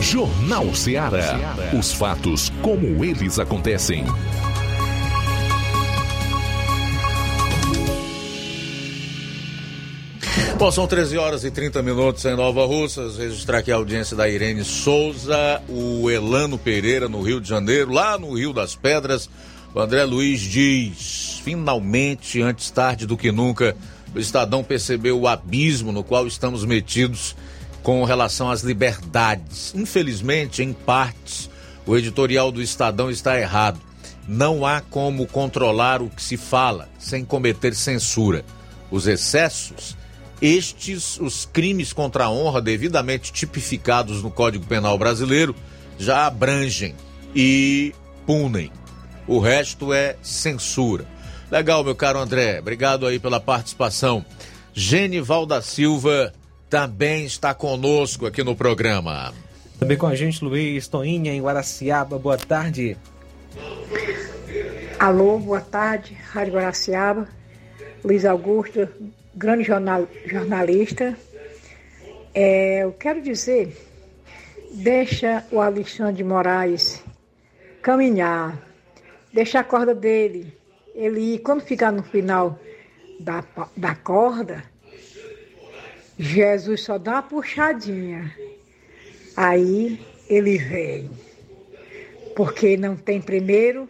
[0.00, 1.56] Jornal Ceará.
[1.76, 4.04] Os fatos como eles acontecem.
[10.58, 13.18] Bom, são 13 horas e 30 minutos em Nova Russas.
[13.18, 18.18] Registrar aqui a audiência da Irene Souza, o Elano Pereira no Rio de Janeiro, lá
[18.18, 19.28] no Rio das Pedras.
[19.74, 23.76] O André Luiz diz: finalmente, antes tarde do que nunca,
[24.14, 27.36] o Estadão percebeu o abismo no qual estamos metidos
[27.82, 29.74] com relação às liberdades.
[29.74, 31.50] Infelizmente, em partes,
[31.84, 33.78] o editorial do Estadão está errado.
[34.26, 38.42] Não há como controlar o que se fala sem cometer censura.
[38.90, 39.94] Os excessos,
[40.40, 45.54] estes, os crimes contra a honra devidamente tipificados no Código Penal brasileiro,
[45.98, 46.94] já abrangem
[47.34, 47.94] e
[48.26, 48.70] punem.
[49.26, 51.06] O resto é censura.
[51.50, 52.58] Legal, meu caro André.
[52.58, 54.24] Obrigado aí pela participação.
[54.74, 56.32] Genival da Silva
[56.68, 59.32] também está conosco aqui no programa.
[59.78, 62.18] Também com a gente, Luiz Toinha, em Guaraciaba.
[62.18, 62.96] Boa tarde.
[64.98, 67.28] Alô, boa tarde, Rádio Guaraciaba.
[68.02, 68.88] Luiz Augusto,
[69.36, 71.16] grande jornal, jornalista.
[72.34, 73.76] É, eu quero dizer,
[74.72, 77.02] deixa o Alexandre de Moraes
[77.82, 78.58] caminhar,
[79.32, 80.52] deixar a corda dele,
[80.94, 82.58] ele quando ficar no final
[83.20, 83.44] da,
[83.76, 84.64] da corda,
[86.18, 88.34] Jesus só dá uma puxadinha.
[89.36, 91.10] Aí ele vem.
[92.34, 93.88] Porque não tem primeiro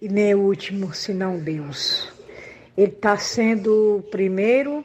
[0.00, 2.15] e nem último senão Deus.
[2.76, 4.84] Ele está sendo o primeiro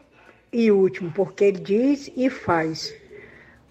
[0.51, 2.93] e último, porque ele diz e faz.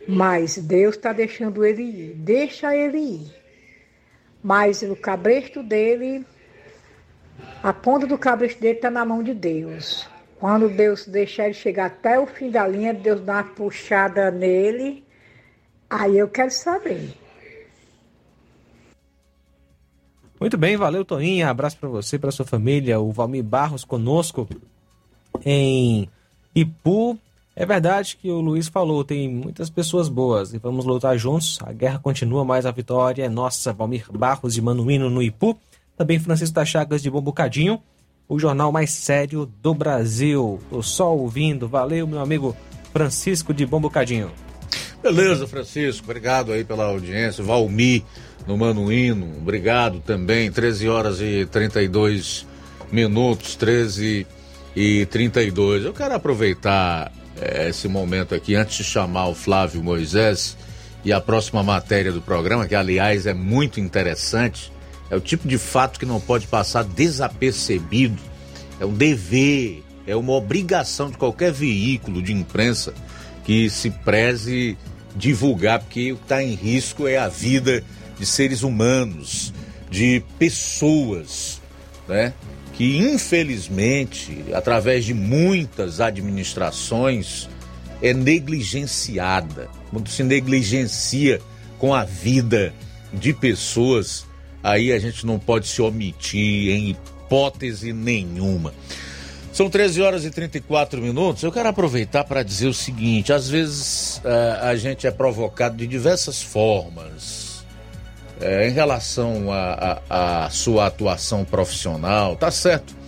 [0.07, 2.15] Mas Deus está deixando ele ir.
[2.17, 3.35] Deixa ele ir.
[4.43, 6.25] Mas o cabresto dele,
[7.63, 10.09] a ponta do cabresto dele está na mão de Deus.
[10.39, 15.05] Quando Deus deixar ele chegar até o fim da linha, Deus dá uma puxada nele.
[15.89, 17.20] Aí eu quero saber.
[20.41, 21.51] Muito bem, valeu, Toninha.
[21.51, 22.99] Abraço para você, para sua família.
[22.99, 24.49] O Valmir Barros conosco
[25.45, 26.09] em
[26.55, 27.19] Ipu.
[27.55, 31.59] É verdade que o Luiz falou, tem muitas pessoas boas e vamos lutar juntos.
[31.63, 33.71] A guerra continua, mas a vitória é nossa.
[33.71, 35.59] Valmir Barros de Manuíno no Ipu.
[35.95, 37.79] Também Francisco da Chagas de Bombucadinho,
[38.27, 40.59] o jornal mais sério do Brasil.
[40.71, 41.69] Tô só ouvindo.
[41.69, 42.57] Valeu, meu amigo
[42.95, 44.31] Francisco de Bombucadinho.
[45.03, 46.05] Beleza, Francisco.
[46.05, 47.45] Obrigado aí pela audiência.
[47.45, 48.03] Valmir
[48.47, 49.37] no Manuíno.
[49.39, 50.51] Obrigado também.
[50.51, 52.47] 13 horas e 32
[52.91, 54.27] minutos, 13
[54.75, 55.85] e 32.
[55.85, 60.57] Eu quero aproveitar é, esse momento aqui antes de chamar o Flávio Moisés
[61.05, 64.73] e a próxima matéria do programa, que aliás é muito interessante.
[65.11, 68.21] É o tipo de fato que não pode passar desapercebido.
[68.79, 72.95] É um dever, é uma obrigação de qualquer veículo de imprensa
[73.45, 74.77] que se preze
[75.17, 77.83] divulgar, porque o que está em risco é a vida
[78.21, 79.51] de seres humanos,
[79.91, 81.59] de pessoas,
[82.07, 82.35] né?
[82.75, 87.49] Que infelizmente, através de muitas administrações,
[88.03, 89.69] é negligenciada.
[89.91, 91.41] Quando se negligencia
[91.79, 92.75] com a vida
[93.13, 94.27] de pessoas,
[94.63, 98.75] aí a gente não pode se omitir em hipótese nenhuma.
[99.51, 101.43] São 13 horas e 34 minutos.
[101.43, 105.87] Eu quero aproveitar para dizer o seguinte: às vezes uh, a gente é provocado de
[105.87, 107.50] diversas formas
[108.41, 109.47] é, em relação
[110.09, 113.01] à sua atuação profissional, tá certo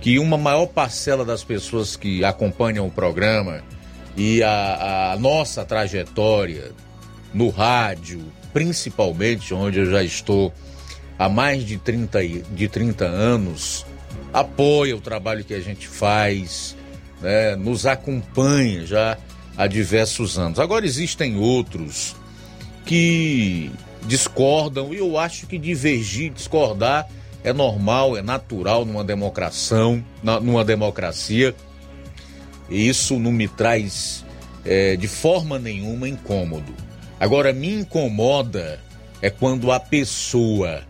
[0.00, 3.62] que uma maior parcela das pessoas que acompanham o programa
[4.16, 6.72] e a, a nossa trajetória
[7.32, 8.20] no rádio,
[8.52, 10.52] principalmente onde eu já estou
[11.16, 12.18] há mais de 30,
[12.52, 13.86] de 30 anos,
[14.32, 16.76] apoia o trabalho que a gente faz,
[17.20, 19.16] né, nos acompanha já
[19.56, 20.58] há diversos anos.
[20.58, 22.16] Agora existem outros
[22.84, 23.70] que
[24.06, 27.08] discordam e eu acho que divergir, discordar
[27.44, 31.54] é normal, é natural numa democração, numa democracia.
[32.70, 34.24] E isso não me traz
[34.64, 36.72] é, de forma nenhuma incômodo.
[37.18, 38.80] Agora me incomoda
[39.20, 40.82] é quando a pessoa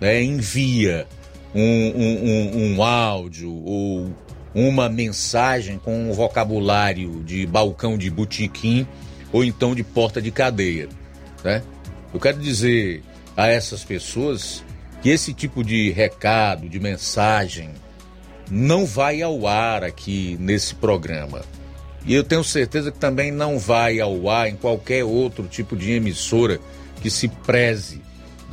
[0.00, 1.06] né, envia
[1.54, 4.14] um, um, um, um áudio ou
[4.54, 8.86] uma mensagem com um vocabulário de balcão de botequim
[9.32, 10.88] ou então de porta de cadeia,
[11.44, 11.62] né?
[12.12, 13.02] Eu quero dizer
[13.36, 14.64] a essas pessoas
[15.02, 17.70] que esse tipo de recado, de mensagem,
[18.50, 21.42] não vai ao ar aqui nesse programa.
[22.06, 25.92] E eu tenho certeza que também não vai ao ar em qualquer outro tipo de
[25.92, 26.58] emissora
[27.02, 28.00] que se preze,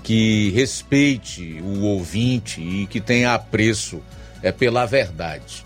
[0.03, 4.01] que respeite o ouvinte e que tenha apreço
[4.43, 5.65] é, pela verdade.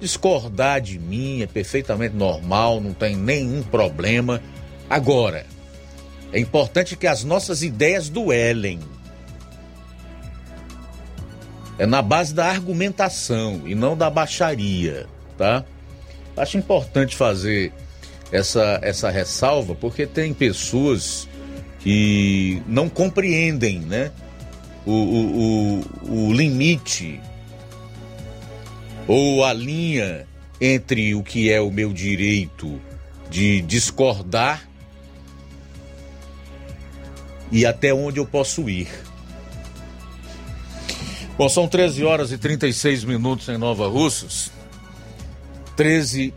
[0.00, 4.42] Discordar de mim é perfeitamente normal, não tem nenhum problema.
[4.90, 5.46] Agora,
[6.32, 8.80] é importante que as nossas ideias duelem.
[11.78, 15.06] É na base da argumentação e não da baixaria,
[15.36, 15.64] tá?
[16.36, 17.72] Acho importante fazer
[18.32, 21.28] essa, essa ressalva porque tem pessoas
[21.78, 24.10] que não compreendem, né?
[24.84, 27.20] O, o, o, o limite
[29.06, 30.26] ou a linha
[30.60, 32.80] entre o que é o meu direito
[33.30, 34.67] de discordar
[37.50, 38.88] e até onde eu posso ir.
[41.36, 44.50] Bom, são 13 horas e 36 minutos em Nova Russas.
[45.76, 46.34] 13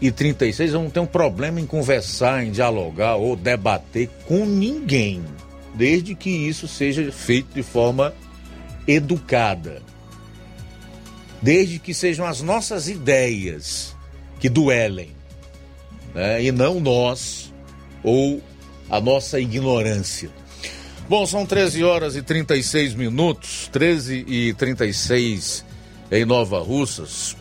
[0.00, 5.24] e 36, eu não tenho problema em conversar, em dialogar ou debater com ninguém,
[5.74, 8.14] desde que isso seja feito de forma
[8.86, 9.82] educada.
[11.42, 13.94] Desde que sejam as nossas ideias
[14.40, 15.10] que duelem,
[16.14, 16.42] né?
[16.42, 17.52] e não nós
[18.02, 18.40] ou
[18.88, 20.30] a nossa ignorância.
[21.08, 25.64] Bom, são 13 horas e 36 minutos, 13 e 36
[26.12, 27.34] em Nova Russas.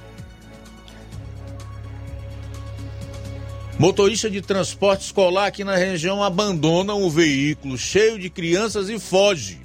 [3.77, 9.59] Motorista de transporte escolar aqui na região abandona um veículo cheio de crianças e foge.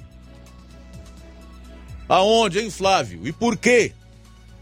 [2.09, 3.25] Aonde, hein, Flávio?
[3.25, 3.93] E por quê?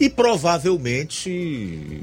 [0.00, 2.00] e provavelmente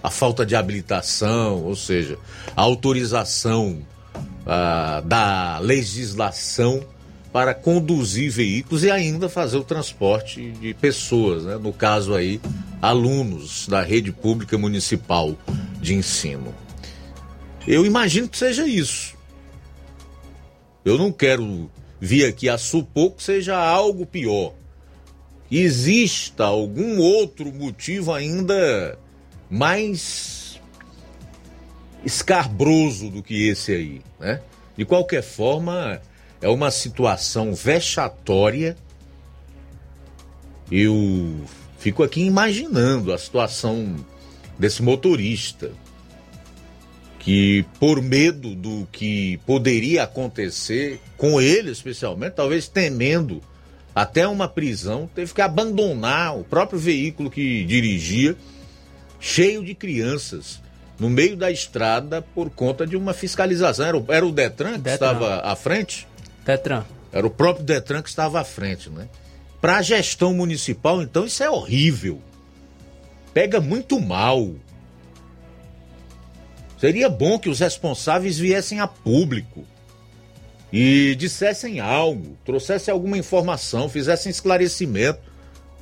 [0.00, 2.18] a falta de habilitação, ou seja,
[2.56, 3.80] a autorização
[4.46, 6.84] ah, da legislação
[7.32, 11.56] para conduzir veículos e ainda fazer o transporte de pessoas, né?
[11.56, 12.40] no caso aí,
[12.80, 15.36] alunos da rede pública municipal
[15.80, 16.54] de ensino.
[17.66, 19.14] Eu imagino que seja isso.
[20.84, 24.54] Eu não quero vir aqui a supor que seja algo pior.
[25.50, 28.98] Exista algum outro motivo ainda
[29.50, 30.60] mais
[32.04, 34.40] escabroso do que esse aí, né?
[34.76, 36.00] De qualquer forma,
[36.40, 38.76] é uma situação vexatória.
[40.70, 41.44] Eu
[41.78, 43.96] fico aqui imaginando a situação
[44.58, 45.70] desse motorista
[47.18, 53.42] que por medo do que poderia acontecer com ele especialmente, talvez temendo
[53.94, 58.34] até uma prisão, teve que abandonar o próprio veículo que dirigia,
[59.20, 60.62] cheio de crianças,
[60.98, 63.84] no meio da estrada por conta de uma fiscalização.
[63.84, 64.94] Era o, era o Detran que Detran.
[64.94, 66.07] estava à frente?
[66.48, 66.86] Detran.
[67.12, 69.06] Era o próprio Detran que estava à frente, né?
[69.60, 72.22] Para a gestão municipal, então, isso é horrível.
[73.34, 74.54] Pega muito mal.
[76.78, 79.66] Seria bom que os responsáveis viessem a público
[80.72, 85.20] e dissessem algo, trouxessem alguma informação, fizessem esclarecimento,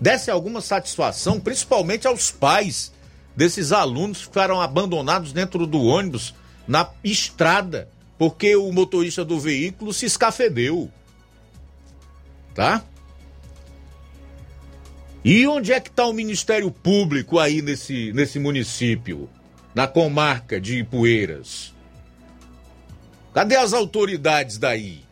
[0.00, 2.92] dessem alguma satisfação, principalmente aos pais
[3.36, 6.34] desses alunos que ficaram abandonados dentro do ônibus
[6.66, 7.88] na estrada
[8.18, 10.90] porque o motorista do veículo se escafedeu.
[12.54, 12.82] Tá?
[15.24, 19.28] E onde é que está o Ministério Público aí nesse, nesse município?
[19.74, 21.74] Na comarca de Ipueiras?
[23.34, 25.04] Cadê as autoridades daí?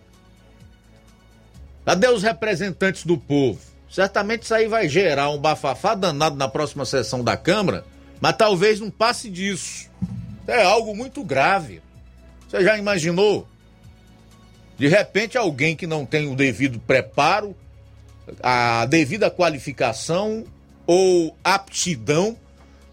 [1.85, 3.61] Cadê os representantes do povo?
[3.91, 7.85] Certamente isso aí vai gerar um bafafá danado na próxima sessão da Câmara,
[8.21, 9.91] mas talvez não passe disso.
[10.47, 11.83] É algo muito grave.
[12.49, 13.49] Você já imaginou?
[14.77, 17.57] De repente, alguém que não tem o devido preparo,
[18.43, 20.45] a devida qualificação
[20.87, 22.37] ou aptidão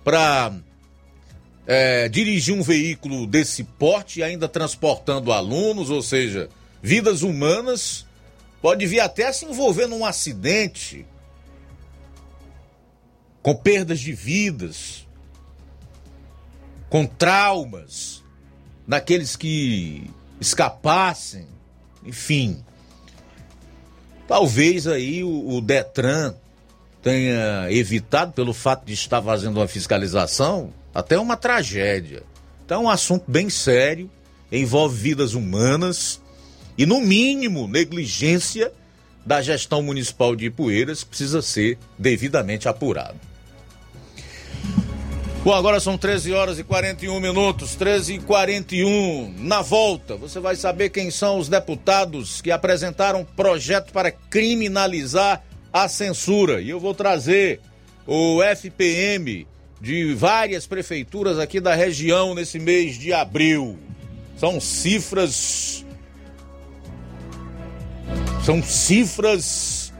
[0.03, 0.53] para
[1.65, 6.49] é, dirigir um veículo desse porte, ainda transportando alunos, ou seja,
[6.81, 8.05] vidas humanas,
[8.61, 11.05] pode vir até se envolver num acidente,
[13.41, 15.07] com perdas de vidas,
[16.89, 18.20] com traumas
[18.91, 20.03] naqueles que
[20.37, 21.47] escapassem,
[22.05, 22.61] enfim.
[24.27, 26.33] Talvez aí o, o Detran
[27.01, 32.23] tenha evitado, pelo fato de estar fazendo uma fiscalização, até uma tragédia.
[32.65, 34.11] Então é um assunto bem sério,
[34.51, 36.19] envolve vidas humanas
[36.77, 38.73] e, no mínimo, negligência
[39.25, 43.30] da gestão municipal de Ipueiras precisa ser devidamente apurado.
[45.43, 49.33] Bom, agora são 13 horas e 41 minutos, 13 e 41.
[49.39, 55.41] Na volta, você vai saber quem são os deputados que apresentaram projeto para criminalizar
[55.73, 56.61] a censura.
[56.61, 57.59] E eu vou trazer
[58.05, 59.47] o FPM
[59.81, 63.79] de várias prefeituras aqui da região nesse mês de abril.
[64.37, 65.83] São cifras.
[68.45, 69.91] São cifras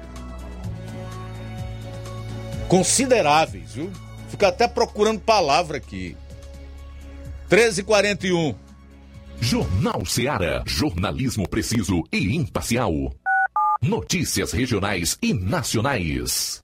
[2.67, 3.91] consideráveis, viu?
[4.31, 6.15] Fica até procurando palavra aqui.
[7.49, 8.55] 13h41.
[9.41, 10.63] Jornal Seara.
[10.65, 12.93] Jornalismo preciso e imparcial.
[13.81, 16.63] Notícias regionais e nacionais.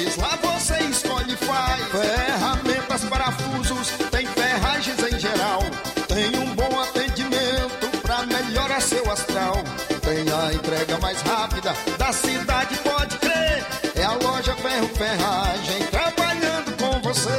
[10.51, 13.65] a entrega mais rápida da cidade, pode crer.
[13.95, 17.29] É a loja Ferro Ferragem trabalhando com você.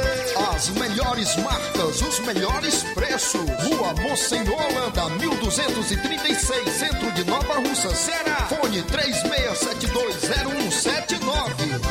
[0.55, 3.47] As melhores marcas, os melhores preços.
[3.63, 8.47] Rua Monsenhor Holanda, 1236, centro de Nova Russa, Ceará.
[8.47, 11.81] Fone 36720179.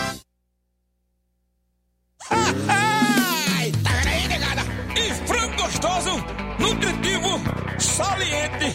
[2.69, 4.03] Ai, tá?
[4.99, 6.17] E frango gostoso,
[6.59, 7.41] nutritivo,
[7.79, 8.75] saliente,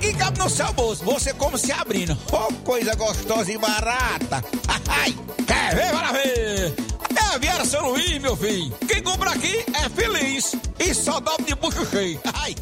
[0.00, 1.04] que cabe no seu bolso.
[1.04, 2.16] Você como se abrindo.
[2.32, 4.42] Oh, coisa gostosa e barata.
[4.88, 5.14] Ai,
[5.46, 5.92] quer ver?
[5.92, 6.74] Bora ver.
[7.16, 8.72] É Aviário São Luís, meu filho.
[8.88, 10.54] Quem compra aqui é feliz.
[10.78, 12.20] E só dobra de bucho cheio.
[12.34, 12.54] Ai.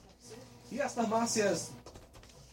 [0.73, 1.71] E as farmácias?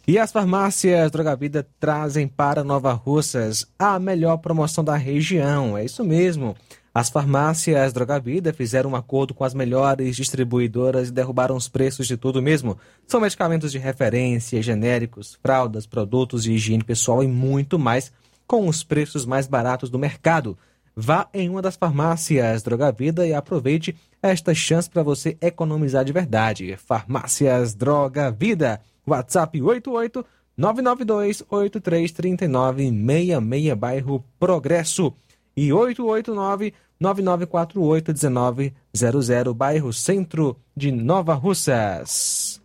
[0.06, 5.78] E as farmácias Droga Vida trazem para Nova Russas a melhor promoção da região.
[5.78, 6.54] É isso mesmo.
[6.94, 12.08] As farmácias Droga Vida fizeram um acordo com as melhores distribuidoras e derrubaram os preços
[12.08, 12.78] de tudo mesmo.
[13.08, 18.12] São medicamentos de referência, genéricos, fraldas, produtos de higiene pessoal e muito mais,
[18.46, 20.58] com os preços mais baratos do mercado.
[21.02, 26.12] Vá em uma das farmácias Droga Vida e aproveite esta chance para você economizar de
[26.12, 26.76] verdade.
[26.76, 28.82] Farmácias Droga Vida.
[29.08, 30.26] WhatsApp 88
[30.58, 35.14] 992 833966 bairro Progresso
[35.56, 42.62] e 889 9948 1900 bairro Centro de Nova Russas.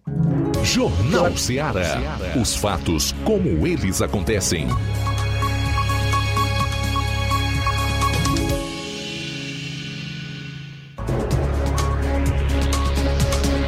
[0.65, 2.19] Jornal Ceará.
[2.41, 4.67] Os fatos como eles acontecem.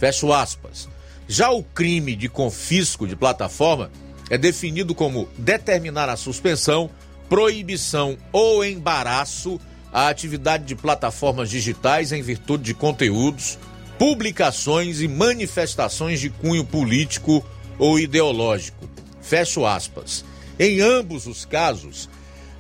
[0.03, 0.89] Fecho aspas.
[1.29, 3.89] Já o crime de confisco de plataforma
[4.29, 6.91] é definido como determinar a suspensão,
[7.29, 9.61] proibição ou embaraço
[9.93, 13.57] à atividade de plataformas digitais em virtude de conteúdos,
[13.97, 17.41] publicações e manifestações de cunho político
[17.79, 18.91] ou ideológico.
[19.20, 20.24] Fecho aspas.
[20.59, 22.11] Em ambos os casos,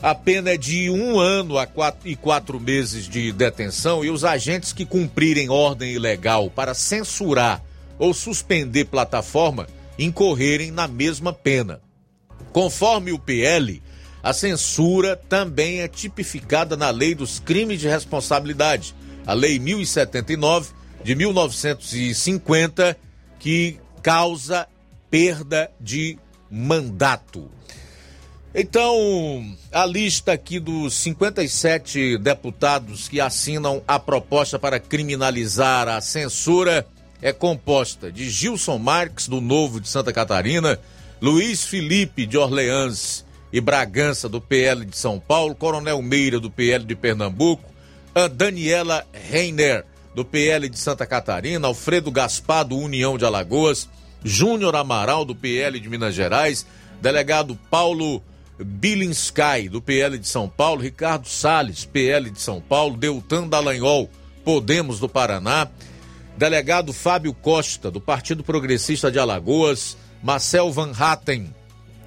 [0.02, 4.24] a pena é de um ano a quatro, e quatro meses de detenção e os
[4.24, 7.62] agentes que cumprirem ordem ilegal para censurar
[8.00, 11.80] ou suspender plataforma incorrerem na mesma pena.
[12.52, 13.80] Conforme o PL,
[14.20, 20.72] a censura também é tipificada na Lei dos Crimes de Responsabilidade, a Lei 1079
[21.04, 22.96] de 1950,
[23.38, 24.66] que causa
[25.08, 26.18] perda de
[26.50, 27.48] mandato.
[28.54, 36.86] Então, a lista aqui dos 57 deputados que assinam a proposta para criminalizar a censura
[37.22, 40.78] é composta de Gilson Marques, do Novo de Santa Catarina,
[41.20, 46.84] Luiz Felipe de Orleans e Bragança, do PL de São Paulo, Coronel Meira, do PL
[46.84, 47.70] de Pernambuco,
[48.14, 53.88] a Daniela Reiner, do PL de Santa Catarina, Alfredo Gaspar, do União de Alagoas,
[54.22, 56.66] Júnior Amaral, do PL de Minas Gerais,
[57.00, 58.22] delegado Paulo
[58.58, 64.10] Bilinsky, do PL de São Paulo, Ricardo Salles, PL de São Paulo, Deltan Dallagnol,
[64.44, 65.68] Podemos do Paraná,
[66.36, 71.54] delegado Fábio Costa, do Partido Progressista de Alagoas, Marcel Van Hatten,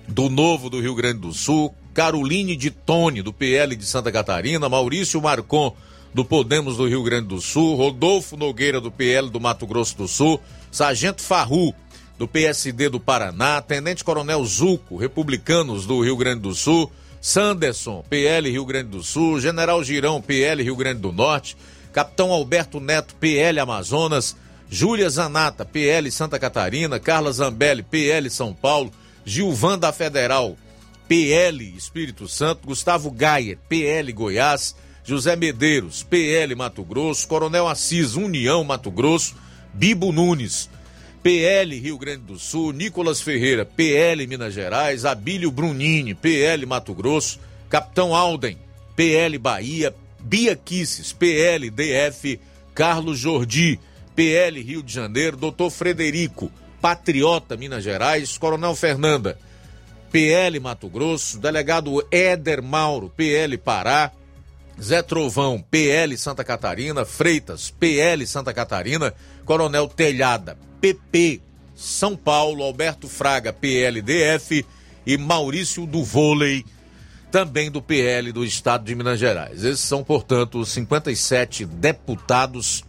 [0.08, 4.68] do Novo do Rio Grande do Sul, Caroline de Tone, do PL de Santa Catarina,
[4.68, 5.74] Maurício Marcon,
[6.14, 10.08] do Podemos do Rio Grande do Sul, Rodolfo Nogueira, do PL do Mato Grosso do
[10.08, 10.40] Sul,
[10.72, 11.74] Sargento Farru,
[12.18, 18.50] do PSD do Paraná, Tenente Coronel Zuco, Republicanos do Rio Grande do Sul, Sanderson, PL
[18.50, 21.58] Rio Grande do Sul, General Girão, PL Rio Grande do Norte,
[21.92, 24.36] Capitão Alberto Neto, PL Amazonas,
[24.70, 28.92] Júlia Zanata, PL Santa Catarina, Carla Zambelli, PL São Paulo,
[29.26, 30.56] Gilvan da Federal,
[31.08, 38.64] PL Espírito Santo, Gustavo Gaia, PL Goiás, José Medeiros, PL Mato Grosso, Coronel Assis, União
[38.64, 39.36] Mato Grosso,
[39.74, 40.70] Bibo Nunes,
[41.26, 47.40] PL Rio Grande do Sul, Nicolas Ferreira, PL Minas Gerais, Abílio Brunini, PL Mato Grosso,
[47.68, 48.60] Capitão Alden,
[48.96, 52.40] PL Bahia, Bia Kisses, PL DF,
[52.76, 53.80] Carlos Jordi,
[54.16, 59.36] PL Rio de Janeiro, Doutor Frederico, Patriota Minas Gerais, Coronel Fernanda,
[60.12, 64.12] PL Mato Grosso, Delegado Éder Mauro, PL Pará,
[64.80, 69.12] Zé Trovão, PL Santa Catarina, Freitas, PL Santa Catarina,
[69.44, 70.56] Coronel Telhada,
[70.86, 71.42] PP
[71.76, 74.64] São Paulo, Alberto Fraga, PLDF
[75.04, 76.64] e Maurício do Vôlei,
[77.32, 79.64] também do PL do Estado de Minas Gerais.
[79.64, 82.84] Esses são, portanto, os 57 deputados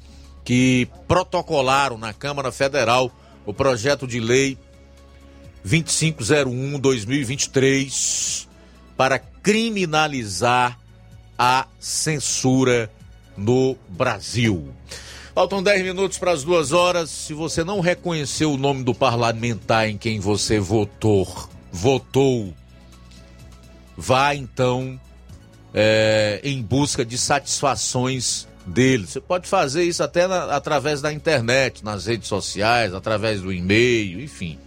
[0.44, 3.10] que protocolaram na Câmara Federal
[3.46, 4.58] o projeto de lei
[5.66, 8.46] 2501-2023
[8.94, 10.78] para criminalizar
[11.38, 12.90] a censura
[13.38, 14.70] no Brasil.
[15.36, 17.10] Faltam 10 minutos para as duas horas.
[17.10, 21.28] Se você não reconheceu o nome do parlamentar em quem você votou,
[21.70, 22.54] votou,
[23.94, 24.98] vá então
[25.74, 29.06] é, em busca de satisfações dele.
[29.06, 34.22] Você pode fazer isso até na, através da internet, nas redes sociais, através do e-mail,
[34.22, 34.58] enfim.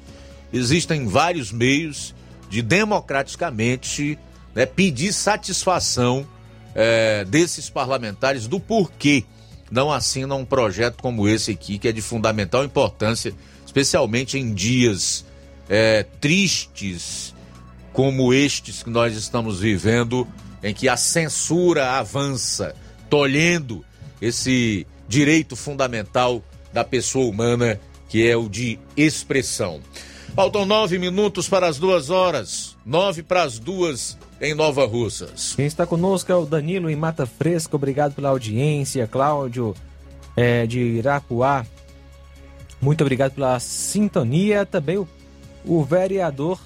[0.54, 2.14] Existem vários meios
[2.48, 4.20] de democraticamente
[4.54, 6.28] né, pedir satisfação
[6.76, 9.26] é, desses parlamentares do porquê
[9.72, 13.34] não assinam um projeto como esse aqui, que é de fundamental importância,
[13.66, 15.26] especialmente em dias
[15.70, 17.34] é, tristes
[17.94, 20.28] como estes que nós estamos vivendo,
[20.64, 22.76] em que a censura avança,
[23.10, 23.84] tolhendo
[24.22, 29.82] esse direito fundamental da pessoa humana, que é o de expressão.
[30.40, 32.78] Faltam nove minutos para as duas horas.
[32.86, 35.54] Nove para as duas em Nova Russas.
[35.54, 37.76] Quem está conosco é o Danilo em Mata Fresca.
[37.76, 39.06] Obrigado pela audiência.
[39.06, 39.76] Cláudio
[40.38, 41.66] é, de Irapuá.
[42.82, 44.66] Muito obrigado pela sintonia.
[44.66, 45.06] Também o,
[45.66, 46.58] o vereador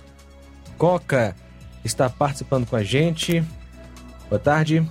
[0.78, 1.36] Coca
[1.84, 3.44] está participando com a gente.
[4.30, 4.88] Boa tarde.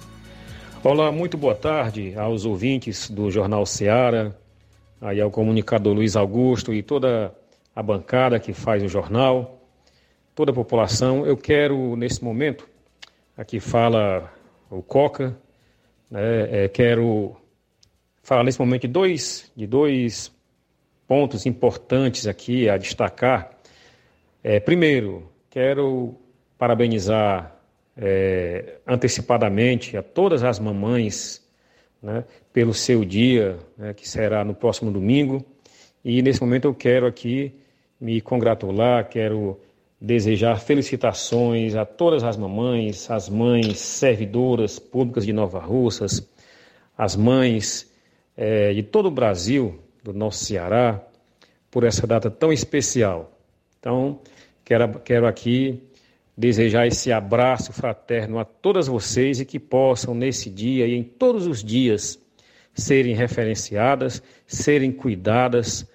[0.82, 4.36] Olá, muito boa tarde aos ouvintes do Jornal Seara,
[5.00, 7.32] aí ao comunicador Luiz Augusto e toda
[7.74, 9.60] a bancada que faz o jornal,
[10.34, 11.26] toda a população.
[11.26, 12.68] Eu quero, nesse momento,
[13.36, 14.32] aqui fala
[14.70, 15.36] o Coca,
[16.10, 17.36] né, é, quero
[18.22, 20.32] falar nesse momento de dois, de dois
[21.06, 23.50] pontos importantes aqui a destacar.
[24.42, 26.14] É, primeiro, quero
[26.58, 27.56] parabenizar
[27.96, 31.42] é, antecipadamente a todas as mamães
[32.02, 35.44] né, pelo seu dia, né, que será no próximo domingo.
[36.04, 37.54] E nesse momento eu quero aqui
[38.02, 39.60] me congratular, quero
[40.00, 46.28] desejar felicitações a todas as mamães, as mães servidoras públicas de Nova Russas,
[46.98, 47.88] as mães
[48.36, 51.00] é, de todo o Brasil, do nosso Ceará,
[51.70, 53.38] por essa data tão especial.
[53.78, 54.18] Então,
[54.64, 55.80] quero, quero aqui
[56.36, 61.46] desejar esse abraço fraterno a todas vocês e que possam, nesse dia e em todos
[61.46, 62.20] os dias,
[62.74, 65.86] serem referenciadas, serem cuidadas,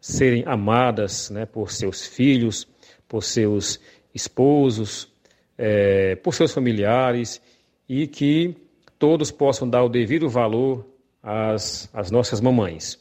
[0.00, 2.66] serem amadas né, por seus filhos,
[3.08, 3.80] por seus
[4.14, 5.10] esposos,
[5.56, 7.40] é, por seus familiares
[7.88, 8.54] e que
[8.98, 10.86] todos possam dar o devido valor
[11.22, 12.98] às, às nossas mamães.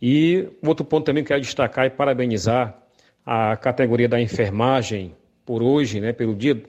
[0.00, 2.78] E outro ponto também que quero destacar e parabenizar
[3.24, 5.14] a categoria da enfermagem
[5.46, 6.62] por hoje, né, pelo dia,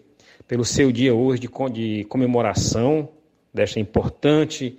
[0.48, 3.10] pelo seu dia hoje de, de comemoração
[3.54, 4.78] desta importante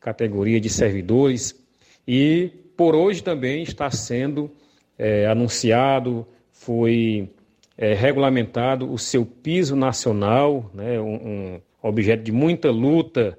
[0.00, 1.58] categoria de servidores
[2.06, 4.50] e por hoje também está sendo
[4.98, 7.28] é, anunciado, foi
[7.76, 13.38] é, regulamentado o seu piso nacional, né, um, um, objeto de muita luta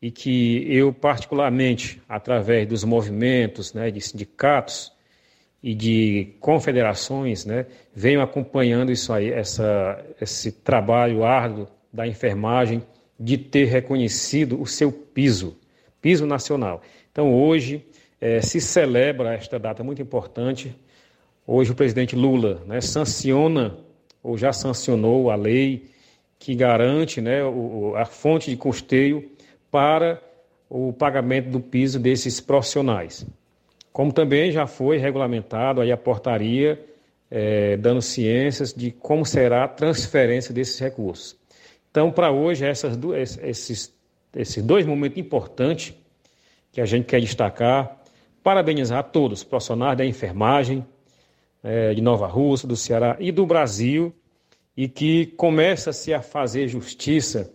[0.00, 4.92] e que eu particularmente, através dos movimentos, né, de sindicatos
[5.62, 12.82] e de confederações, né, venho acompanhando isso aí, essa, esse trabalho árduo da enfermagem
[13.18, 15.56] de ter reconhecido o seu piso,
[16.00, 16.82] piso nacional.
[17.10, 17.84] Então hoje
[18.24, 20.74] é, se celebra esta data muito importante.
[21.46, 23.76] Hoje o presidente Lula né, sanciona
[24.22, 25.90] ou já sancionou a lei
[26.38, 29.30] que garante né, o, a fonte de custeio
[29.70, 30.22] para
[30.70, 33.26] o pagamento do piso desses profissionais.
[33.92, 36.82] Como também já foi regulamentado aí a portaria
[37.30, 41.36] é, dando ciências de como será a transferência desses recursos.
[41.90, 42.98] Então, para hoje, essas,
[43.42, 43.92] esses,
[44.34, 45.92] esses dois momentos importantes
[46.72, 48.02] que a gente quer destacar
[48.44, 50.86] parabenizar a todos, os profissionais da enfermagem
[51.62, 54.14] é, de Nova Rússia, do Ceará e do Brasil,
[54.76, 57.50] e que começa-se a fazer justiça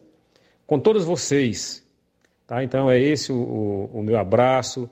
[0.66, 1.88] com todos vocês.
[2.48, 2.64] Tá?
[2.64, 4.90] Então é esse o, o, o meu abraço,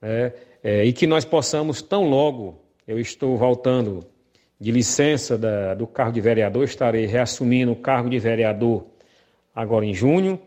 [0.00, 0.32] né?
[0.62, 4.06] é, e que nós possamos, tão logo eu estou voltando
[4.60, 8.86] de licença da, do cargo de vereador, estarei reassumindo o cargo de vereador
[9.52, 10.40] agora em junho,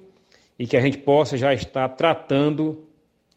[0.57, 2.85] e que a gente possa já estar tratando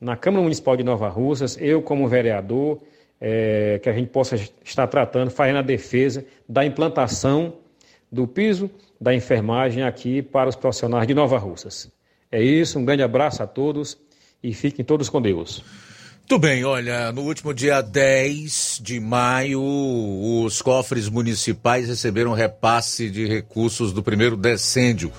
[0.00, 2.78] na Câmara Municipal de Nova Russas, eu como vereador,
[3.20, 7.54] é, que a gente possa estar tratando, fazendo a defesa da implantação
[8.10, 8.70] do piso
[9.00, 11.90] da enfermagem aqui para os profissionais de Nova Russas.
[12.30, 13.96] É isso, um grande abraço a todos
[14.42, 15.64] e fiquem todos com Deus.
[16.30, 23.26] Muito bem, olha, no último dia 10 de maio, os cofres municipais receberam repasse de
[23.26, 25.10] recursos do primeiro decêndio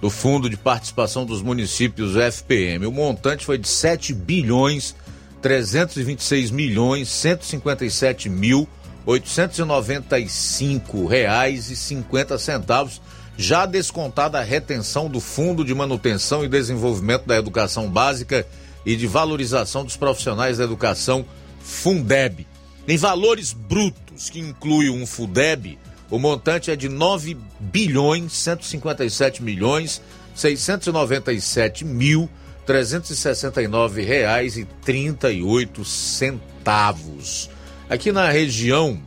[0.00, 2.86] do Fundo de Participação dos Municípios FPM.
[2.86, 4.94] O montante foi de 7 bilhões
[5.40, 8.68] 326 milhões 157 mil
[9.06, 13.00] 895 reais e 50 centavos,
[13.38, 18.46] já descontada a retenção do Fundo de Manutenção e Desenvolvimento da Educação Básica
[18.84, 21.24] e de Valorização dos Profissionais da Educação,
[21.62, 22.46] Fundeb.
[22.86, 25.78] Em valores brutos, que inclui um Fundeb,
[26.10, 30.00] o montante é de 9 bilhões 157 milhões
[30.34, 32.30] 697 mil
[32.64, 37.50] 369 reais e 38 centavos.
[37.88, 39.00] Aqui na região,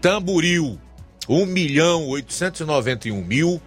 [0.02, 0.76] Tamburil,
[1.28, 3.62] 1 milhão 891 mil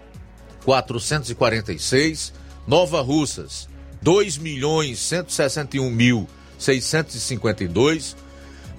[0.64, 2.34] 446.
[2.68, 3.68] Nova Russas,
[4.02, 8.15] 2 milhões 161 mil 652.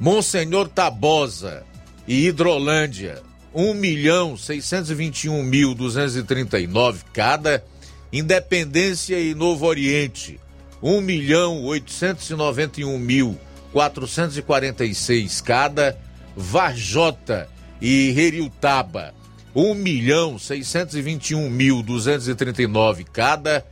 [0.01, 1.65] Monsenhor Tabosa
[2.09, 3.23] e Hidrolândia,
[3.55, 7.65] 1 milhão 621 mil 239 cada.
[8.13, 10.39] Independência e Novo Oriente,
[10.83, 13.39] 1 milhão 891 mil
[13.73, 15.99] 446 cada.
[16.37, 17.49] Varjota
[17.81, 19.15] e Heriutaba,
[19.55, 23.65] 1 milhão 621 mil 239 cada.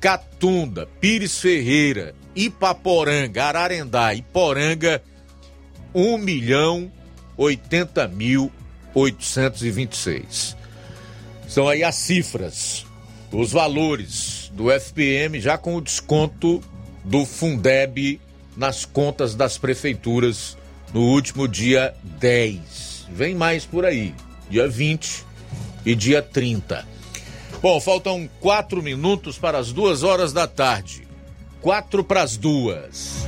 [0.00, 5.02] Catunda, Pires Ferreira, Ipaporanga, Ararendá e Poranga,
[5.94, 6.92] 1 milhão
[7.36, 8.52] 80 mil
[8.94, 10.56] 826.
[11.48, 12.84] São aí as cifras,
[13.32, 16.62] os valores do FPM já com o desconto
[17.04, 18.20] do Fundeb
[18.56, 20.56] nas contas das prefeituras
[20.92, 23.06] no último dia 10.
[23.10, 24.14] Vem mais por aí,
[24.50, 25.24] dia 20
[25.86, 26.97] e dia 30.
[27.60, 31.08] Bom, faltam quatro minutos para as duas horas da tarde.
[31.60, 33.26] Quatro para as duas.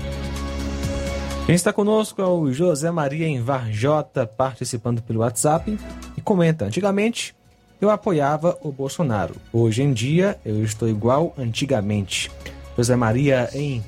[1.46, 5.76] Quem está conosco é o José Maria em Varjota, participando pelo WhatsApp
[6.16, 7.34] e comenta: Antigamente
[7.80, 9.34] eu apoiava o Bolsonaro.
[9.52, 12.30] Hoje em dia eu estou igual antigamente.
[12.76, 13.84] José Maria em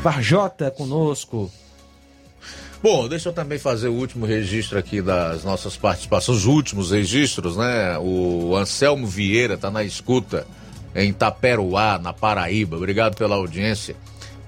[0.00, 1.50] Varjota conosco.
[2.82, 7.56] Bom, deixa eu também fazer o último registro aqui das nossas participações, os últimos registros,
[7.56, 7.98] né?
[7.98, 10.46] O Anselmo Vieira está na escuta
[10.94, 12.76] em Taperuá, na Paraíba.
[12.76, 13.96] Obrigado pela audiência.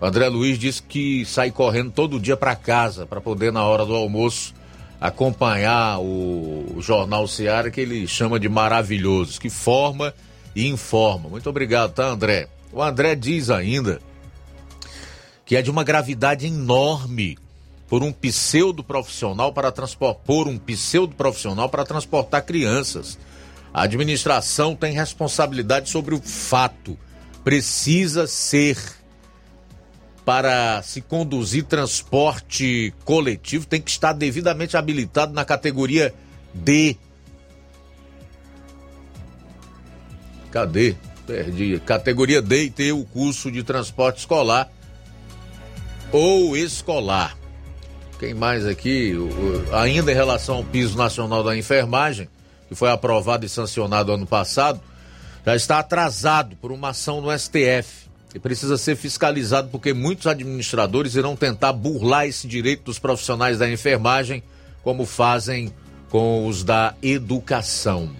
[0.00, 3.84] O André Luiz disse que sai correndo todo dia para casa para poder, na hora
[3.84, 4.54] do almoço,
[5.00, 10.14] acompanhar o, Jornal Seara, que ele chama de maravilhoso, que forma
[10.54, 11.28] e informa.
[11.28, 12.48] Muito obrigado, tá, André?
[12.72, 14.00] O André diz ainda
[15.44, 17.38] que é de uma gravidade enorme
[17.88, 23.18] por um pseudo profissional para transportar por um pseudo profissional para transportar crianças.
[23.72, 26.98] A administração tem responsabilidade sobre o fato.
[27.42, 28.76] Precisa ser
[30.28, 36.14] para se conduzir transporte coletivo tem que estar devidamente habilitado na categoria
[36.52, 36.98] D.
[40.50, 40.96] Cadê?
[41.26, 41.80] Perdi.
[41.80, 44.70] Categoria D e ter o curso de transporte escolar
[46.12, 47.37] ou escolar.
[48.18, 49.14] Quem mais aqui?
[49.72, 52.28] Ainda em relação ao piso nacional da enfermagem,
[52.68, 54.80] que foi aprovado e sancionado ano passado,
[55.46, 61.14] já está atrasado por uma ação no STF e precisa ser fiscalizado porque muitos administradores
[61.14, 64.42] irão tentar burlar esse direito dos profissionais da enfermagem,
[64.82, 65.72] como fazem
[66.10, 68.10] com os da educação.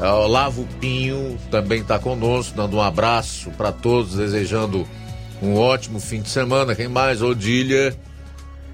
[0.00, 4.86] É, Olavo Pinho também está conosco, dando um abraço para todos, desejando
[5.40, 6.74] um ótimo fim de semana.
[6.74, 7.22] Quem mais?
[7.22, 7.96] Odília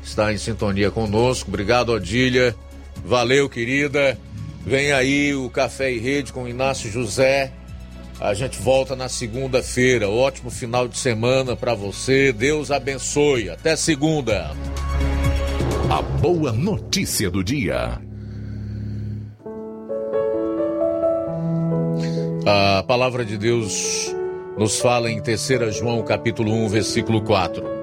[0.03, 1.49] está em sintonia conosco.
[1.49, 2.55] Obrigado, Odília.
[3.05, 4.19] Valeu, querida.
[4.65, 7.53] Vem aí o Café e Rede com Inácio José.
[8.21, 10.09] A gente volta na segunda-feira.
[10.09, 12.33] Ótimo final de semana para você.
[12.33, 13.49] Deus abençoe.
[13.49, 14.51] Até segunda.
[15.89, 17.99] A boa notícia do dia.
[22.47, 24.15] A palavra de Deus
[24.59, 27.80] nos fala em 3 João capítulo 1, versículo 4.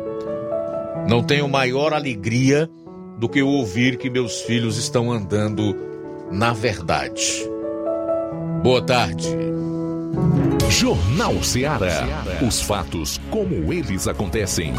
[1.08, 2.70] Não tenho maior alegria
[3.18, 5.74] do que ouvir que meus filhos estão andando
[6.30, 7.48] na verdade.
[8.62, 9.30] Boa tarde.
[10.70, 12.06] Jornal Ceará.
[12.46, 14.74] Os fatos como eles acontecem.